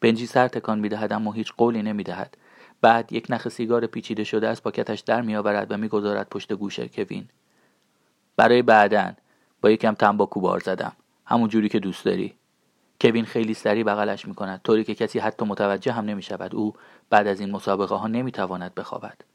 [0.00, 2.36] بنجی سر تکان می‌دهد اما هیچ قولی نمی‌دهد.
[2.82, 7.28] بعد یک نخ سیگار پیچیده شده از پاکتش در میآورد و می‌گذارد پشت گوش کوین.
[8.36, 9.16] برای بعدن
[9.60, 10.92] با یکم تنباکو بار زدم.
[11.26, 12.34] همون جوری که دوست داری.
[13.00, 16.74] کوین خیلی سریع بغلش می کند طوری که کسی حتی متوجه هم نمی شود او
[17.10, 19.29] بعد از این مسابقه ها نمی تواند بخوابد.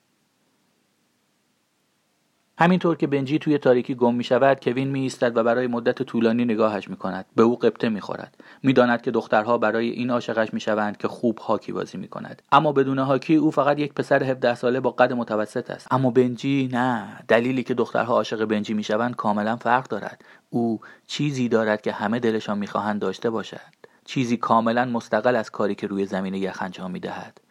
[2.58, 6.45] همینطور که بنجی توی تاریکی گم می شود کوین می ایستد و برای مدت طولانی
[6.45, 10.53] نگاهش می کند به او قبطه می خورد می داند که دخترها برای این عاشقش
[10.53, 14.24] می شوند که خوب هاکی بازی می کند اما بدون هاکی او فقط یک پسر
[14.24, 15.88] 17 ساله با قد متوسط است.
[15.91, 17.20] اما بنجی نه.
[17.28, 20.26] دلیلی که دخترها عاشق بنجی می شوند کاملا فرق دارد.
[20.49, 23.76] او چیزی دارد که همه دلشان می‌خواهند داشته باشد.
[24.06, 27.41] چیزی کاملا مستقل از کاری که روی زمین یخ انجام می دهد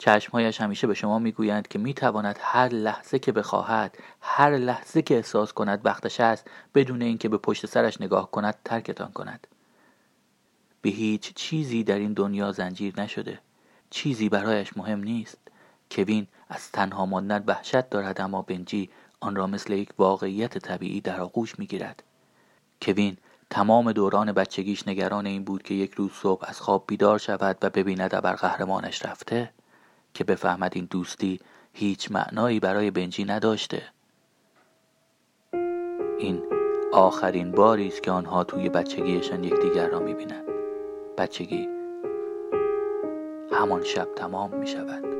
[0.00, 5.52] چشمهایش همیشه به شما می‌گویند که می‌تواند هر لحظه که بخواهد هر لحظه که احساس
[5.52, 9.46] کند وقتش است بدون اینکه به پشت سرش نگاه کند ترکتان کند.
[10.82, 13.38] به هیچ چیزی در این دنیا زنجیر نشده.
[13.90, 15.38] چیزی برایش مهم نیست.
[15.90, 18.90] کوین از تنها ماندن وحشت دارد اما بنجی
[19.20, 22.02] آن را مثل یک واقعیت طبیعی در آغوش می‌گیرد.
[22.82, 23.16] کوین
[23.50, 27.70] تمام دوران بچگیش نگران این بود که یک روز صبح از خواب بیدار شود و
[27.70, 29.50] ببیند ابر قهرمانش رفته.
[30.14, 31.40] که بفهمد این دوستی
[31.72, 33.82] هیچ معنایی برای بنجی نداشته.
[36.18, 36.42] این
[36.92, 40.44] آخرین باری است که آنها توی بچگیشان یکدیگر را می‌بینند.
[41.18, 41.68] بچگی
[43.52, 45.19] همان شب تمام می شود